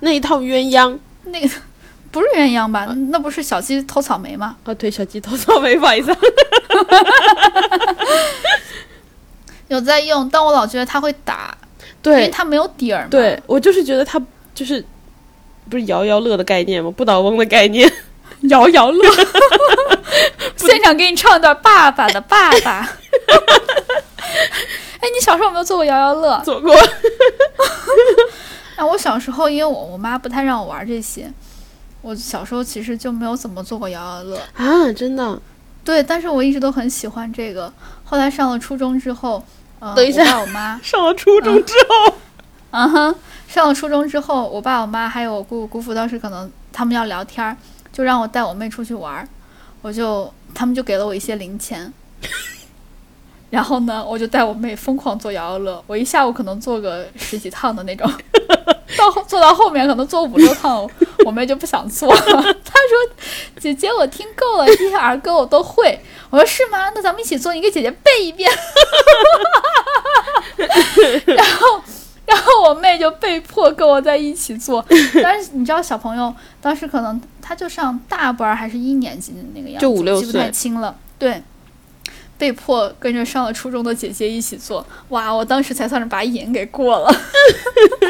[0.01, 1.49] 那一套鸳鸯那个
[2.11, 2.87] 不是鸳鸯吧？
[3.11, 4.57] 那不是小鸡偷草莓吗？
[4.65, 6.19] 啊，对，小鸡偷草莓，不好意思啊。
[9.73, 11.57] 有在用，但我老觉得它会打，
[12.05, 13.09] 因为对它没有底儿嘛。
[13.11, 14.21] 对，我就是觉得它
[14.55, 14.85] 就是
[15.71, 16.91] 不是摇摇乐的概念吗？
[16.91, 17.91] 不倒翁的概念。
[18.49, 19.09] 摇摇乐，
[20.57, 22.83] 现场给你唱一段《爸爸的爸爸》。
[24.99, 26.41] 哎，你小时候有没有做过摇摇乐？
[26.45, 26.75] 做过。
[28.75, 31.33] 哎，我小时候因为我我妈不太让我玩这些，
[32.01, 34.37] 我小时候其实就没有怎么做过摇摇乐。
[34.55, 35.41] 啊，真的？
[35.85, 37.73] 对，但是我一直都很喜欢这个。
[38.05, 39.45] 后来上了初中之后，
[39.83, 40.23] 呃，等一下。
[40.23, 42.15] 我爸我妈， 上了初中之后，
[42.71, 43.15] 嗯哼，
[43.49, 47.57] 上了初中之后，我爸我妈还有我姑姑姑父，当时可能他们要聊天儿，
[47.93, 49.29] 就让我带我妹出去玩儿，
[49.83, 51.93] 我就他们就给了我一些零钱，
[53.51, 58.09] 然后呢，我就带我妹疯狂做摇摇乐，我一下午可能做个十几趟的那种，
[58.97, 60.89] 到后做到后面可能坐五六趟，
[61.25, 63.15] 我妹就不想坐了， 她说
[63.59, 65.99] ：“姐姐，我听够了，这些儿歌我都会。”
[66.31, 66.91] 我说：“是吗？
[66.95, 68.51] 那咱们一起做，你给姐姐背一遍。
[71.29, 71.83] ”然后。
[72.25, 74.83] 然后我妹就被迫跟我在一起做，
[75.23, 80.97] 但是你知道小朋友当时可能他就上大班儿还是一年级的那个样子，就五六记不太岁清了。
[81.19, 81.43] 对，
[82.43, 85.33] 被迫跟着上了初中的姐姐一起做，哇！
[85.33, 87.15] 我当时才算是把瘾给过了。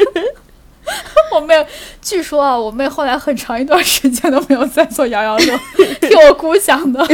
[1.31, 1.53] 我妹，
[2.01, 5.59] 据说啊，我妹后来很长一段时间都没有再做摇摇乐，
[6.01, 7.07] 听我姑想的，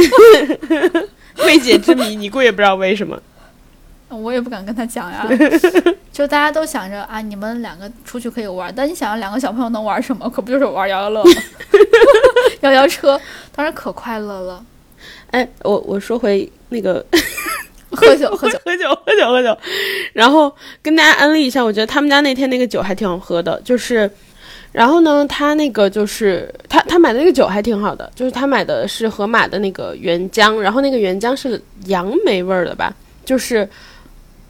[1.44, 3.20] 未解之谜，你姑也不知道为什么。
[4.08, 5.28] 我也不敢跟她讲呀。
[6.10, 10.26] 就大家都想着啊，你们两个出去可以玩，但你想想两个小朋友能玩什么？
[10.30, 11.30] 可不就是玩摇摇乐吗？
[12.62, 13.20] 摇摇车，
[13.54, 14.64] 当时可快乐了。
[15.30, 17.04] 哎，我我说回那个
[17.90, 19.56] 喝酒，喝酒， 喝酒，喝酒，喝酒。
[20.12, 24.10] 然后跟大家安利一下，我觉得他们家那天那个酒还挺好喝的，就是，
[24.72, 33.68] 然后呢，他那个就是他他买的那个酒还挺好的，就是他买的是盒马的那个原浆，然后那个原浆是杨梅味儿的吧，就是，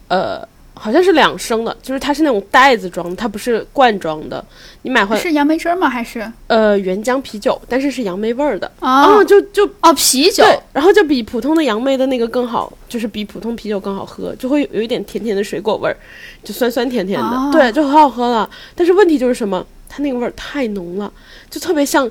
[0.07, 0.47] 呃。
[0.81, 4.43] 好像是两升的，就是它是那种袋子装的，它不是罐装的。
[4.81, 5.87] 你买回来是杨梅汁儿吗？
[5.87, 8.65] 还是呃原浆啤酒，但是是杨梅味儿的。
[8.79, 10.43] 哦哦，就就哦啤酒？
[10.43, 15.95] 对，然后就比普通的杨梅的那个更好，就是比普通啤酒更好喝，就会有有一点甜甜的水果味儿，
[16.43, 18.49] 就酸酸甜甜的，哦对，就很好喝了。
[18.73, 19.63] 但是问题就是什么？
[19.87, 21.13] 它那个味儿太浓了，
[21.49, 22.09] 就特别像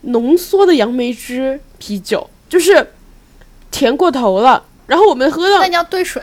[0.00, 2.84] 浓缩的杨梅汁啤酒，就是
[3.70, 4.64] 甜过头了。
[4.86, 6.20] 然后我们喝到那你要兑水，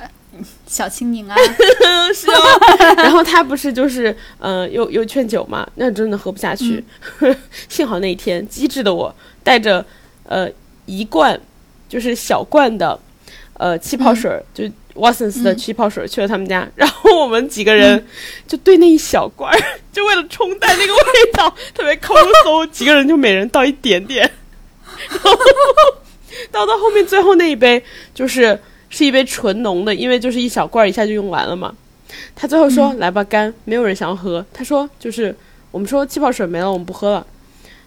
[0.68, 1.36] 小青柠啊，
[2.14, 2.60] 是哦，
[2.98, 6.84] 然后他不是就是呃又又劝酒嘛，那真的喝不下去。
[7.70, 9.14] 幸好那一天机智的我
[9.44, 9.84] 带着
[10.26, 10.50] 呃
[10.86, 11.40] 一罐
[11.88, 13.00] 就是小罐的
[13.54, 15.58] 呃气泡水儿，就 Watsons 的嗯。
[15.58, 18.06] 气泡水儿去了他们家，然后我们几个人
[18.46, 19.60] 就对那一小罐儿，
[19.94, 21.02] 就为了冲淡那个味
[21.34, 22.14] 道，特别抠
[22.44, 24.30] 搜，几个人就每人倒一点点，
[25.10, 25.32] 然后
[26.52, 27.82] 倒到后面最后那一杯
[28.14, 28.60] 就是。
[28.90, 31.74] 是一杯纯浓的，因为就是一小罐儿一下就用完了嘛。
[32.36, 35.36] 他最后说：“来吧，干，没有人想要喝。”他说：“就是
[35.72, 37.26] 我们说气泡水没了，我们不喝了。”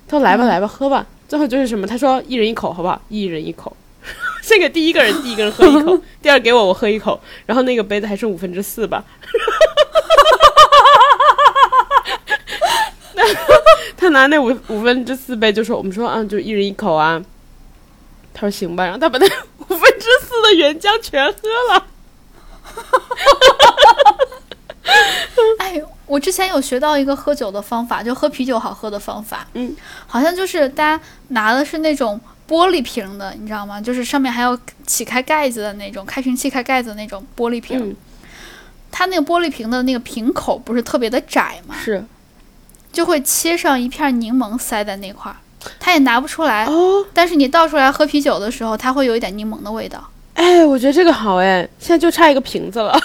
[0.06, 1.86] 他说：“来吧，嗯来吧，喝吧。”最后就是什么？
[1.86, 3.00] 他说：“一人一口，好不好？
[3.08, 3.74] 一人一口。”
[4.42, 9.04] 先给第一个人，第一个人喝一口， 第二给我，我喝一口，然后那个杯子还剩五分之四吧。
[13.96, 17.22] 他拿那五五分之四杯就说：“我们说啊，就一人一口啊。”
[18.34, 19.26] 他说：“行吧。”然后他把那
[19.58, 21.38] 五分之四的的原浆全喝
[21.72, 21.86] 了。
[25.58, 29.46] 哎，我之前有学到一个喝酒的方法，就喝啤酒好喝的方法。
[29.54, 29.74] 嗯，
[30.06, 33.80] 好像就是大家拿的是那种玻璃瓶的，你知道吗？
[33.80, 37.78] 就是上面还要起开盖子的那种，开瓶器开盖子的那种玻璃瓶。
[37.80, 37.96] 嗯，
[38.90, 41.76] 它那个玻璃瓶的那个瓶口不是特别的窄吗？
[41.78, 42.04] 是
[42.92, 45.36] 就会切上一片柠檬塞在那块儿，
[45.78, 46.64] 它也拿不出来。
[46.64, 50.02] 哦，但是你倒出来喝啤酒的时候，它会有一点柠檬的味道。
[50.34, 52.98] 哎，我觉得这个好哎，现在就差一个瓶子了。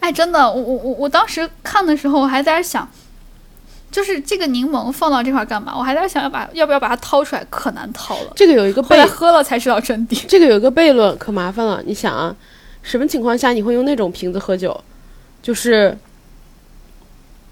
[0.00, 2.88] 哎，真的，我我我我当时看的时候，我还在那想，
[3.90, 5.74] 就是这个柠檬放到这块儿干嘛？
[5.76, 8.32] 我还在想要把要不要把它掏出来，可难掏了。
[8.36, 10.24] 这个有一个悖，喝了才知道真谛。
[10.26, 11.82] 这个有一个悖论，可麻烦了。
[11.84, 12.34] 你想啊，
[12.82, 14.78] 什么情况下你会用那种瓶子喝酒？
[15.40, 15.96] 就是，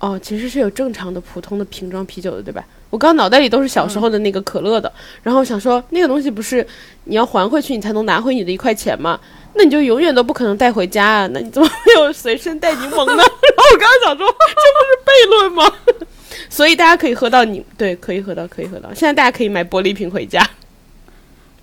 [0.00, 2.64] 哦，其实是有正常的普通的瓶装啤酒的，对吧？
[2.88, 4.92] 我刚刚脑袋里都是小时候的那个可乐的，
[5.22, 6.66] 然后想说那个东西不是
[7.04, 9.20] 你要还回去你才能拿回你的一块钱吗？
[9.54, 11.26] 那你就永远都不可能带回家啊！
[11.32, 13.16] 那你怎么会有随身带柠檬呢？
[13.16, 14.34] 然后我刚刚想说，这
[14.74, 15.72] 不是悖论吗？
[16.48, 18.88] 所以大家可以喝到你，对，可以喝到，可以喝到。
[18.94, 20.48] 现在大家可以买玻璃瓶回家，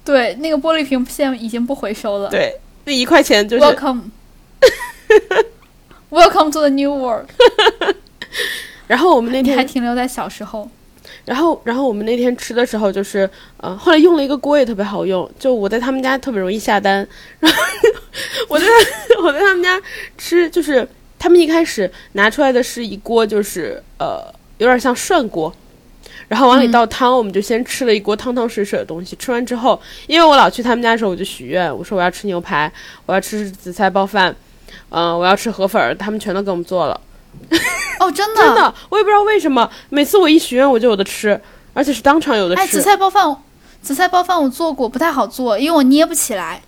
[0.06, 2.30] 对，那个玻璃瓶现在已经不回收了。
[2.30, 4.02] 对，那一块钱就是 Welcome。
[6.10, 7.28] Welcome to the new world。
[8.88, 10.70] 然后我们那天还，停留在小时候。
[11.26, 17.06] 然后然后我们那天吃的时候，就是呃，后来用了一个锅也特别好用，就我在他们家特别容易下单，
[17.40, 17.64] 然 后
[18.48, 18.66] 我在
[19.22, 19.82] 我在他们家
[20.18, 20.88] 吃，就是
[21.20, 25.54] 他们一开始拿出来的是一锅，就是呃有点像涮锅。
[26.30, 29.16] 然后往里倒汤，我们就先吃了一锅汤汤水水的东西。
[29.16, 32.70] 吃完之后，因为我老去他们家的时候，我就许愿，我说我要吃牛排，
[33.06, 34.36] 我要吃紫菜包饭，
[34.90, 37.00] 嗯、我要吃河粉儿，他们全都给我们做了。
[38.00, 38.42] 哦，真的。
[38.42, 41.40] 真的，我也不知道为什么，每次我一许愿我就有的吃，
[41.74, 43.36] 而且是当场有的哎，紫菜包饭，
[43.82, 46.62] 紫菜包饭我做过，不太好做，因为我捏不起来。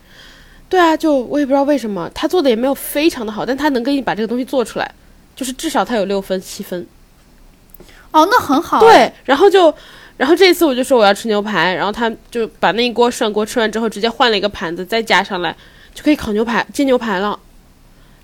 [0.68, 4.92] 对啊，就我也不知道为什么，他做的也没有非常的好，但他能给你把这个东西做出来，
[5.36, 6.86] 就是至少他有六分七分。
[8.12, 8.80] 哦，那很好。
[8.80, 9.74] 对，然后就，
[10.18, 15.56] 然后这一次我就说我要吃牛排，然后他就把那一锅涮锅吃完之后，直接换了一个盘子，再加上来
[15.94, 17.40] 就可以烤牛排、煎牛排了。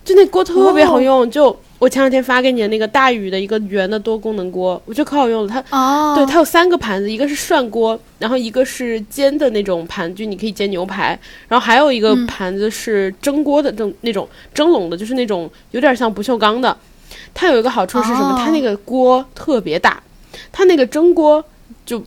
[0.06, 5.50] 就那锅特别好用，就我前两天发给你的那个大宇的一个圆的多功能锅，我觉得可好用了。
[5.50, 16.78] 它哦，对，它有三个盘子，一个是涮锅，然后一个是煎的那种盘，就你可以煎牛排，然后还有一个嗯盘子是蒸锅的，蒸那种蒸笼的，就是那种有点像不锈钢的。
[17.34, 18.36] 它有一个好处是什么？
[18.36, 20.02] 哦它那个锅特别大，
[20.52, 21.44] 它那个蒸锅
[21.84, 22.02] 就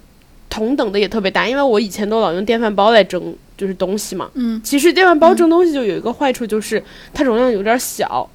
[0.58, 4.28] 同等的也特别大，因为我以前都老用电饭煲来蒸就是东西嘛。
[4.34, 6.82] 嗯其实电饭煲蒸东西就有一个坏处，就是
[7.14, 8.28] 它容量有点小。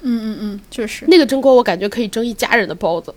[0.00, 1.04] 嗯嗯嗯，确实。
[1.06, 3.14] 那个蒸锅我感觉可以蒸一家人的包子。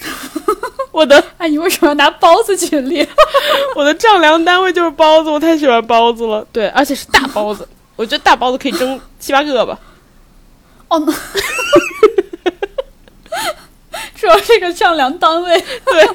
[0.92, 3.06] 我的哎，你为什么要拿包子举例？
[3.76, 6.46] 我的丈量单位就是包子，我太喜欢包子了。
[6.50, 9.78] 对，而且是大包子， 我觉得大包子可以蒸七八个吧。
[10.88, 11.12] 哦，那
[14.14, 15.64] 主要这个丈量单位。
[15.84, 16.08] 对，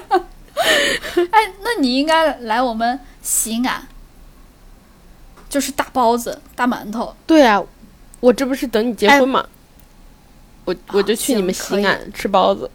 [1.32, 3.88] 哎，那你应该来我们西安，
[5.50, 7.16] 就是大包子、大馒头。
[7.26, 7.64] 对啊，
[8.20, 9.46] 我这不是等你结婚嘛，
[10.66, 12.70] 我我就去你们西安吃包子。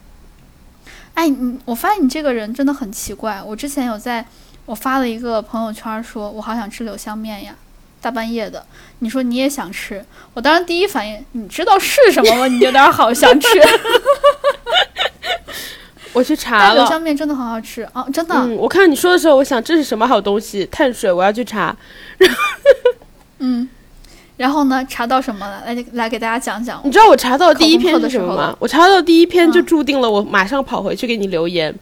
[1.15, 3.43] 哎，你我发现你这个人真的很奇怪。
[3.43, 4.27] 我之前有在
[4.67, 7.55] 我发了一个朋友圈说，我好想吃柳香面呀，
[8.01, 8.67] 大半夜的。
[8.99, 12.47] 你说你也想吃，我当时第一反应，你知道是什么吗？
[12.49, 13.49] 你有点好想吃。
[16.17, 18.35] 我去查了，香面真的很好吃啊，真的。
[18.35, 20.65] 嗯，我看你说的时候，我想这是什么好东西？
[20.73, 21.77] 碳水，我要去查。
[23.39, 23.69] 嗯，
[24.39, 25.63] 然后呢，查到什么了？
[25.67, 26.91] 来来给大家讲讲你。
[26.91, 28.57] 知道我查到的第一篇是什么吗时候了？
[28.59, 31.75] 我查到的第一篇就嗯注定了我马上跑回去给你留言，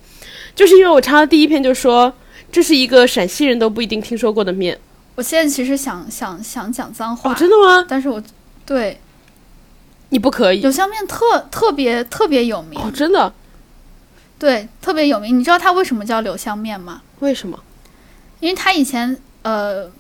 [0.53, 2.13] 就是因为我查到第一篇就说
[2.51, 4.77] 这是一个陕西人都不一定听说过的面。
[5.15, 7.87] 我现在其实想想想讲脏话，哦，真的吗？
[7.89, 8.21] 但是我
[8.67, 8.99] 对
[10.09, 13.33] 你不可以柳香面特特别特别有名，哦，真的？
[14.39, 15.39] 对，特别有名。
[15.39, 17.03] 你知道它为什么叫柳香面吗？
[17.21, 17.59] 为什么？
[18.41, 19.91] 因为它以前呃，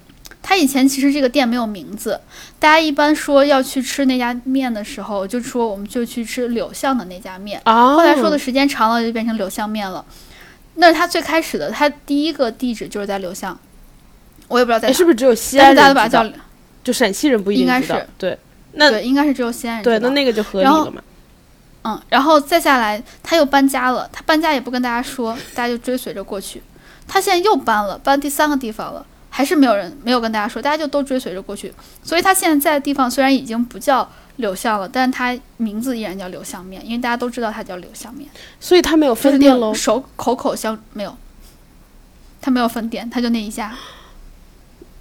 [0.43, 2.20] 它以前其实这个店没有名字，
[2.59, 7.61] 大家一般说要去吃那家面的时候，就说我们就去吃柳巷的那家面。
[7.64, 10.05] 啊，后来说的时间长了，就变成柳巷面了。
[10.74, 13.59] 那是它最开始的，它第一个地址就是在柳巷，
[14.49, 16.28] 我也不知道在哎，哪，是不是只有西安人大家都把它？
[16.28, 16.37] 叫
[16.82, 18.37] 就陕西人不一定应该是对，
[18.72, 21.03] 那对，应该是只有西安人对，那那个就合理了嘛。
[21.85, 24.09] 嗯，然后再下来，他又搬家了。
[24.12, 26.62] 他搬家也不跟大家说，大家就追随着过去。
[27.07, 31.72] 他现在又搬了，搬第三个地方了，还是没有人没有跟大家说，大家就都追随着过去。
[32.03, 38.28] 所以他现在在的地方虽然已经不叫柳巷了，但是他名字依然叫柳巷面，因为大家都知道他叫柳巷面，
[38.59, 39.72] 所以他没有分店喽。
[39.74, 41.16] 手口口相没有。
[42.41, 43.74] 他没有分店，他就那一家。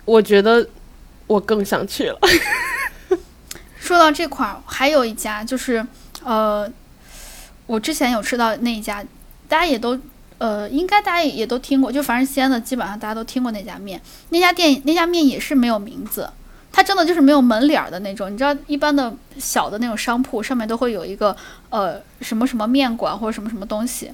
[0.06, 0.66] 我觉得
[1.28, 2.18] 我更想去了。
[3.80, 5.86] 说到这块儿，还有一家就是
[6.24, 6.72] 呃，
[7.66, 9.04] 我之前有吃到那一家，
[9.48, 10.00] 大家也都
[10.38, 14.02] 呃，应该大家也都听过，就反正西安的基本上大家都听过那家面。
[14.30, 16.30] 那家店那家面也是没有名字，
[16.72, 18.32] 它真的就是没有门脸儿的那种。
[18.32, 21.36] 你知道，一般的小的那种商铺上面都会有一个
[21.70, 24.12] 呃什么什么面馆或者什么什么东西。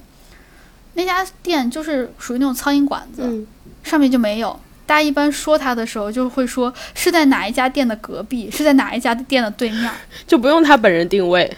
[0.94, 3.46] 那家店就是属于那种苍蝇馆子，嗯，
[3.82, 4.58] 上面就没有。
[4.86, 9.90] 大家一般说它的时候，就会说是在哪一家店的隔壁，是在哪一家店的对面。
[10.26, 11.56] 就不用他本人定位。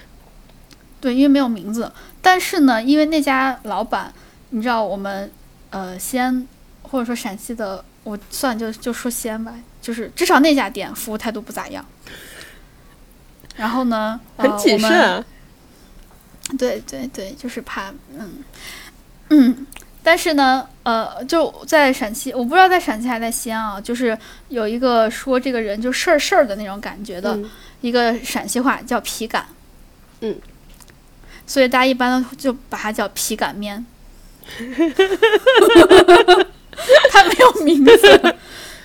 [1.03, 1.93] 对，因为没有名字。
[2.23, 4.11] 但是呢，因为那家老板，
[4.51, 5.31] 你知道我们
[5.71, 6.47] 呃西安
[6.83, 11.85] 或者说陕西的，我算就就说西安吧，就是至少那家店服务态度不咋样。
[13.57, 15.25] 然后呢，呃、很谨我们慎啊。
[16.57, 18.45] 对对对，就是怕，嗯
[19.31, 19.67] 嗯。
[20.05, 27.51] 但是呢，呃，就在陕西，我不知道在陕西还是在西安啊，就是有一个说这个人就事儿事儿的那种感觉的、嗯
[27.83, 29.45] 一个陕西话叫皮感，
[30.21, 30.37] 嗯，
[31.47, 33.85] 所以大家一般都就把它叫皮擀面。
[37.11, 38.19] 它没有名字，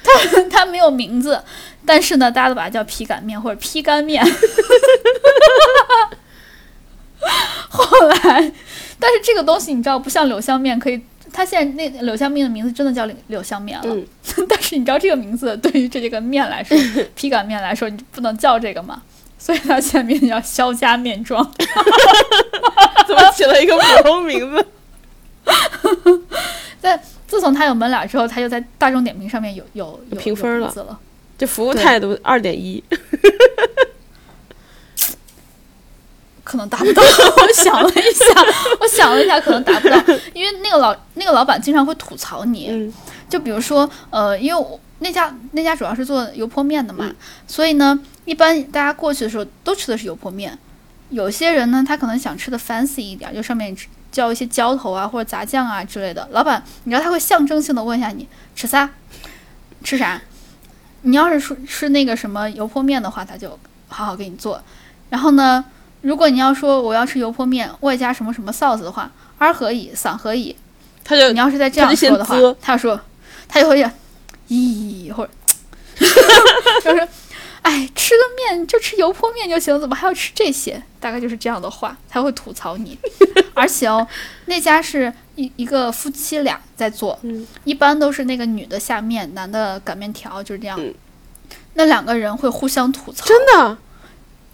[0.03, 0.11] 它
[0.51, 1.41] 它没有名字，
[1.85, 4.23] 但是呢，大家都把它叫皮擀面或者皮干面。
[7.69, 8.51] 后来，
[8.99, 11.01] 但是这个东西你知道，不像柳香面可以，
[11.33, 13.85] 它现在那柳香面的名字真的叫柳柳香面了。
[13.87, 14.05] 嗯
[14.47, 16.77] 但是你知道这个名字对于这个面来说，
[17.15, 19.01] 皮擀面来说，你不能叫这个嘛，
[19.47, 21.41] 所以他现在名字叫肖家面庄。
[23.07, 24.67] 怎么起了一个普通名字？
[26.81, 30.99] 但自从他有门脸之后，他就在大众点评上面有有有评分了。
[31.37, 32.83] 这服务态度二点一。
[36.43, 37.01] 可能达不到。
[37.41, 38.25] 我想了一下，
[38.81, 39.95] 我想了一下，可能达不到，
[40.33, 42.93] 因为那个老那个老板经常会吐槽你，嗯
[43.29, 47.15] 就比如说，呃，因为我那家那家主要是做油泼面的嘛，嗯
[47.47, 50.57] 所以呢，一般大家过去的时候都吃的是油泼面。
[51.09, 53.75] 有些人呢，他可能想吃的 fancy 一点，就上面
[54.11, 56.27] 浇一些浇头啊或者杂酱啊之类的。
[56.31, 58.89] 老板，你知道他会象征性的问一下你吃啥，
[59.83, 60.21] 吃啥？
[61.03, 64.61] 你要是说吃那个什么油泼面的话，他就好好给你做。
[65.09, 65.63] 然后呢，
[66.01, 70.53] 如果你要说我要吃油泼面，外加什么什么臊子的话，二合一、三合一，
[71.05, 72.99] 他就你要是在这样说的话啧，他说，
[73.47, 73.79] 他就会
[74.49, 75.31] 咦，或者
[76.83, 77.07] 就是，
[77.61, 80.81] 哎，吃个面就吃油泼面就行，怎么还要吃这些？
[80.99, 82.97] 大概就是这样的话，他会吐槽你。
[83.53, 84.07] 而且哦，
[84.45, 90.79] 那家是一一个夫妻俩在做，嗯一般都是那个女的下面，男的擀面条，就是这样。
[90.79, 90.93] 嗯
[91.79, 93.77] 那两个人会互相吐槽，真的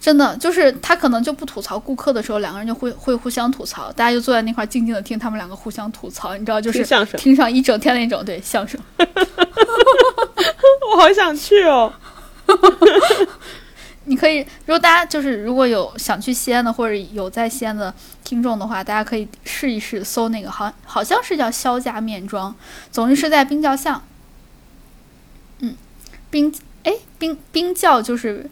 [0.04, 8.78] 真的就是他可能就不吐槽顾客的时候，两个人就会会互相吐槽，大家就坐在那块儿静静的听他们两个互相吐槽，你知道，就是听相声，听上一整天那种对相声。
[9.00, 11.94] 我好想去哦。
[14.04, 17.94] 你可以，如果大家就是如果有想去西安的，或者有在西安的
[18.26, 22.54] 听众的话，大家可以试一试搜那个，好像好像是叫肖家面庄，
[22.92, 24.04] 总之是在冰窖巷。
[25.60, 25.78] 嗯，
[26.30, 28.50] 冰哎冰冰窖就是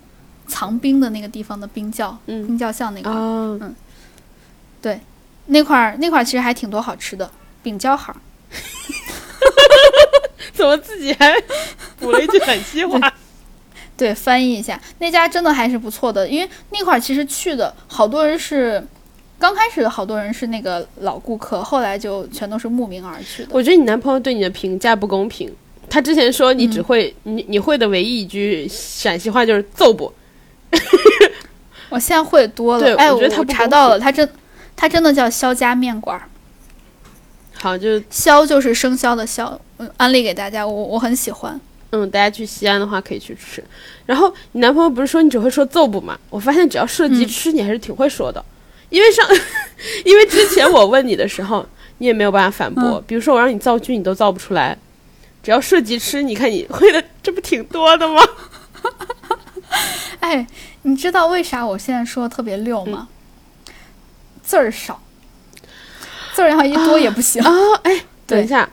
[0.52, 3.58] 藏冰的那个地方的冰窖，嗯冰窖巷那块儿、啊，
[5.48, 7.30] 那块儿那块儿其实还挺多好吃的，
[7.64, 8.16] 饼胶好。
[10.54, 11.34] 怎么自己还
[12.00, 13.12] 补了一句陕西话？
[13.98, 18.84] 对，翻译一下，那家真的还是不错的，因为那块儿其实去的好多人是，
[19.40, 23.50] 刚开始的好多人是那个老顾客，后来就全都是慕名而去的。
[23.52, 25.52] 我觉得你男朋友对你的评价不公平。
[25.90, 30.12] 他之前说你只嗯会、你你会的唯一一句陕西话就是揍不，
[31.90, 34.28] 我现在会多了，哎，我我觉得他查到了，他真，
[34.76, 36.22] 他真的叫肖家面馆，
[37.54, 41.60] 好就肖就是生肖的肖，嗯，安利给大家，我我很喜欢。
[41.92, 43.62] 嗯，大家去西安的话可以去吃。
[44.06, 46.18] 然后你男朋友不是说你只会说揍不嘛？
[46.30, 48.44] 我发现只要涉及嗯吃，你还是挺会说的。
[48.90, 49.28] 因为上，
[50.06, 51.66] 因为之前我问你的时候，
[51.98, 52.84] 你也没有办法反驳。
[53.00, 54.78] 嗯比如说我让你造句，你都造不出来。
[55.44, 58.24] 只要涉及吃，你看你会的，这不挺多的吗？
[60.20, 60.46] 哎，
[60.84, 63.08] 你知道为啥我现在说的特别溜吗？
[64.44, 65.02] 字儿少，
[66.34, 67.42] 字儿要一多也不行。
[67.44, 67.52] 啊，
[67.84, 68.70] 哎， 等一下，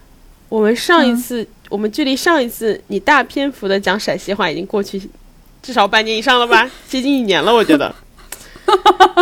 [0.49, 5.09] 我们上一嗯次，我们距离上一次你大篇幅的讲陕西话已经过去
[5.62, 7.94] 至少半年以上了吧，接近一年了，我觉得，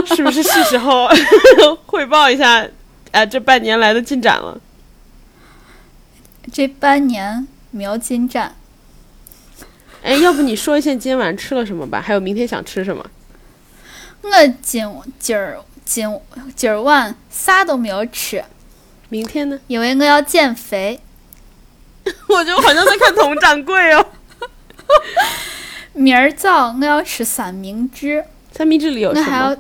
[0.07, 1.09] 是不是是时候
[1.87, 2.67] 汇报一下，
[3.11, 4.59] 呃，这半年来的进展了？
[6.53, 8.55] 这半年没有进展，
[10.07, 13.05] 哎，要不你说一下今天晚上吃了什么吧，还有明天想吃什么？
[14.23, 14.31] 我
[14.63, 14.89] 今
[15.19, 16.09] 今儿今
[16.55, 18.45] 今儿晚啥都没有吃，
[19.09, 19.59] 明天呢？
[19.67, 21.01] 因为我要减肥。
[22.29, 24.07] 我觉得我好像在看佟掌柜哦。
[25.93, 29.57] 明儿早我要吃三明治，三明治里有什那还要么？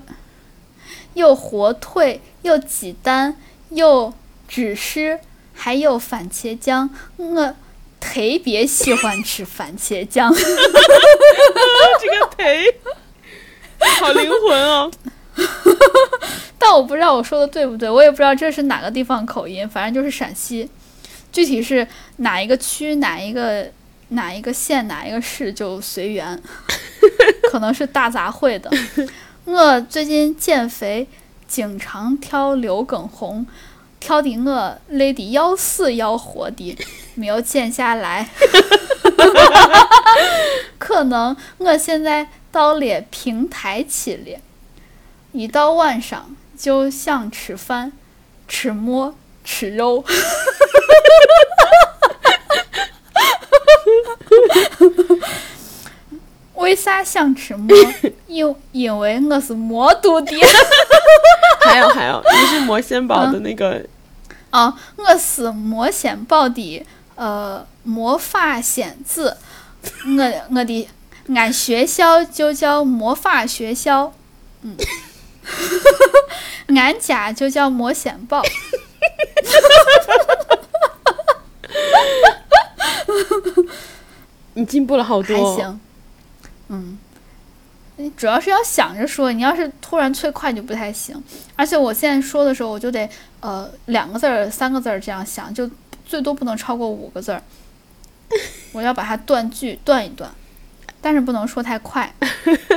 [1.15, 3.35] 有火腿，有鸡蛋，
[3.71, 4.15] 有
[4.47, 5.19] 芝士，
[5.53, 6.89] 还有番茄酱。
[7.17, 7.55] 我
[8.07, 10.33] 特别喜欢吃番茄酱。
[12.01, 12.73] 这个忒
[14.01, 14.91] 好灵魂哦。
[16.59, 20.69] 但我不知道我说的对不对，我也不知道这是哪个地方口音，反正就是陕西，
[21.31, 21.87] 具体是
[22.17, 23.71] 哪一个区、哪一个
[24.09, 26.41] 哪一个县、哪一个市就随缘，
[27.51, 28.71] 可能是大杂烩的。
[29.45, 31.07] 我最近减肥，
[31.47, 33.47] 经常挑刘畊宏，
[34.07, 36.79] 跳的我累的要死要活的，
[37.17, 38.29] 没有减下来。
[40.79, 44.39] 可能我现在到了平台期了。
[45.33, 47.91] 一到晚上就想吃饭，
[48.47, 50.05] 吃馍， 吃肉。
[56.55, 57.77] 为啥想吃馍？
[58.29, 60.33] 因因为我是魔都的。
[61.65, 63.85] 还有还有，你是魔仙堡的那个，
[64.57, 66.83] 啊，我是魔仙堡的
[67.15, 69.37] 呃魔法仙子。
[69.83, 70.89] 我我的
[71.35, 74.15] 俺学校就叫魔法学校，
[74.63, 74.75] 嗯。
[76.75, 78.43] 俺家就叫魔仙堡，
[84.55, 85.57] 你进步了好多还。
[85.63, 85.81] 行，
[86.69, 86.99] 嗯，
[87.97, 91.23] 你主要是要想着说，你要是突然催快就不太行。
[91.55, 93.09] 而且我现在说的时候，我就得
[93.47, 95.71] 呃两个字儿、三个字儿这样想，就
[96.05, 97.41] 最多不能超过五个字儿。
[98.73, 100.29] 我要把它断句断一断，
[101.01, 102.13] 但是不能说太快。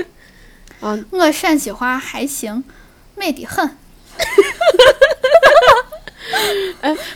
[0.79, 2.63] 啊，我陕西话还行，
[3.15, 3.67] 美得很。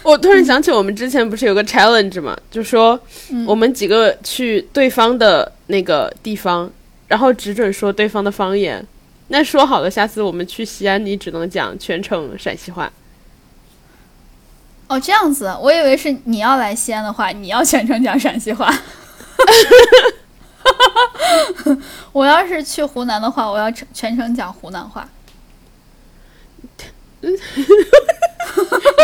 [0.02, 3.00] 我突然想起我们之前不是有个 challenge 嘛，就说
[3.30, 6.68] 嗯我们几个去对方的那个地方，
[7.08, 8.84] 然后只准说对方的方言。
[9.28, 12.92] 那说好了，下次我们去西安，你只能讲全程陕西话。
[14.94, 18.72] 哦，这样子，我以为是你要来西安的话，你要全程讲陕西话。
[22.12, 25.10] 我要是去湖南的话，我要全全程讲湖南话。
[27.22, 27.30] 你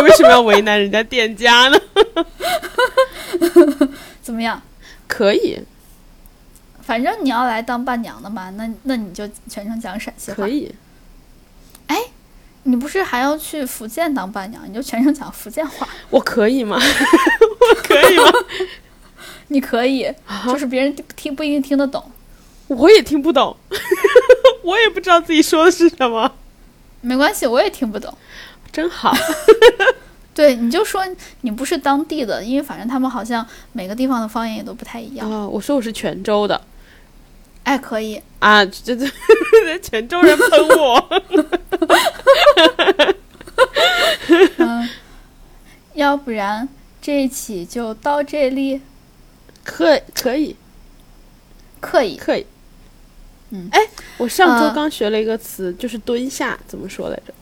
[0.03, 1.81] 为什么要为难人家店家呢？
[4.21, 4.61] 怎么样？
[5.07, 5.59] 可以，
[6.83, 10.47] 反正你要来当伴娘的嘛，那那你就全程讲陕西话可。
[10.47, 10.71] 以。
[12.63, 15.87] 你不是还要去福建当伴娘，你就全程讲福建话。
[16.09, 16.77] 我可以吗？
[16.79, 18.31] 我可以吗？
[19.47, 20.11] 你可以，
[20.45, 22.11] 就是别人听不一定听得懂，
[22.67, 23.55] 我也听不懂，
[24.63, 26.31] 我也不知道自己说的是什么。
[27.01, 28.13] 没关系，我也听不懂。
[28.71, 29.11] 真好，
[30.35, 31.03] 对，你就说
[31.41, 35.29] 你不是当地的，因为反正他们好像每个地方的方言也都不太一样。
[35.31, 35.47] 啊！
[35.47, 36.61] 我说我是泉州的
[37.63, 39.09] 哎，可以，啊，这这
[39.79, 41.09] 泉州人喷我。
[44.57, 44.89] 嗯，
[45.93, 46.69] 要不然
[47.01, 48.79] 这一期就到这里，
[49.63, 50.55] 可可以
[51.81, 52.17] 可以。
[52.17, 52.45] 可以。
[53.49, 53.79] 嗯哎，
[54.19, 57.33] 我上周呃刚学了一个词，就是蹲下，怎么说来着？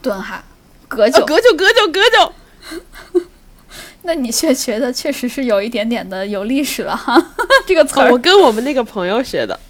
[0.00, 0.42] 蹲下，
[0.88, 1.26] 隔哦，久。
[1.26, 3.20] 隔久，隔久，隔久。
[4.04, 7.22] 那你却学的确实是有一点点的有历史了哈，
[7.68, 8.08] 这个词儿。
[8.08, 9.60] 哦我跟我们那个朋友学的，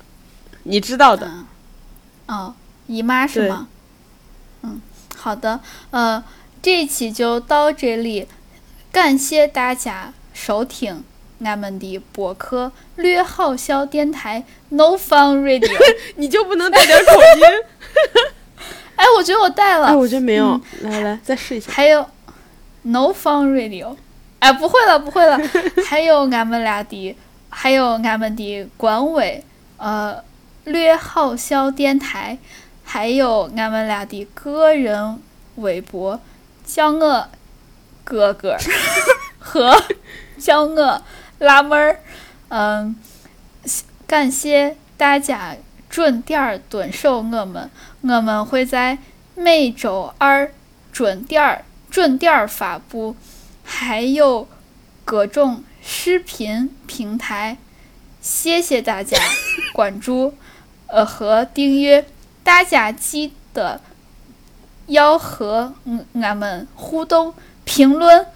[0.62, 1.26] 你知道的。
[1.26, 1.47] 嗯，
[2.28, 2.55] 哦，
[2.87, 3.66] 姨妈是吗？
[4.62, 4.81] 嗯，
[5.16, 5.59] 好的，
[5.91, 6.22] 呃，
[6.63, 8.27] 这一期就到这里，
[8.93, 11.03] 感谢大家收听
[11.43, 15.69] 俺们的博客《略好笑电台 No Fun Radio》。
[16.17, 17.43] 你就不能带点口音？
[18.97, 19.87] 哎，我觉得我带了。
[19.87, 20.61] 哎，我觉得没有。
[20.83, 21.73] 来来来，再试一下。
[21.73, 22.05] 还有
[22.83, 23.97] No Fun Radio，
[24.41, 25.41] 哎，不会了，不会了。
[25.89, 27.17] 还有俺们俩的，
[27.49, 29.43] 还有俺们的官微，
[29.79, 30.23] 呃，
[30.65, 32.37] 略好笑电台，
[32.85, 35.19] 还有俺们俩的个人
[35.57, 36.21] 微博，
[36.73, 37.29] 叫我
[38.05, 38.57] 哥哥
[39.41, 39.83] 和
[40.39, 41.03] 叫我
[41.39, 42.01] 辣妹儿。
[42.49, 42.97] 嗯，
[44.07, 45.57] 感谢大家
[45.89, 47.71] 准点儿蹲守我们，
[48.03, 48.99] 我们会在
[49.35, 50.53] 每周二
[50.93, 53.16] 准点儿准点儿发布，
[53.64, 54.49] 还有
[55.05, 57.57] 各种视频平台。
[58.21, 59.18] 谢谢大家
[59.73, 60.35] 关注，
[60.87, 62.05] 呃和订阅，
[62.45, 63.81] 大家记得
[64.91, 67.32] 要和嗯俺们互动
[67.64, 68.26] 评论，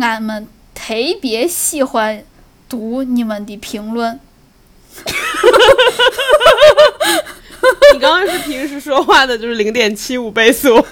[0.00, 2.24] 俺们特别喜欢
[2.68, 4.18] 读你们的评论。
[7.92, 10.84] 你刚刚是平时说话的，就是零点七五倍速。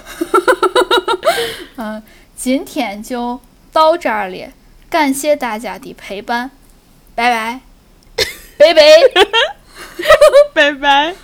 [1.77, 2.01] 嗯，
[2.35, 3.39] 今天就
[3.71, 4.51] 到这儿了，
[4.89, 6.51] 感谢大家的陪伴，
[7.15, 7.61] 拜拜，
[8.57, 8.81] 拜拜。
[10.53, 11.15] 拜拜。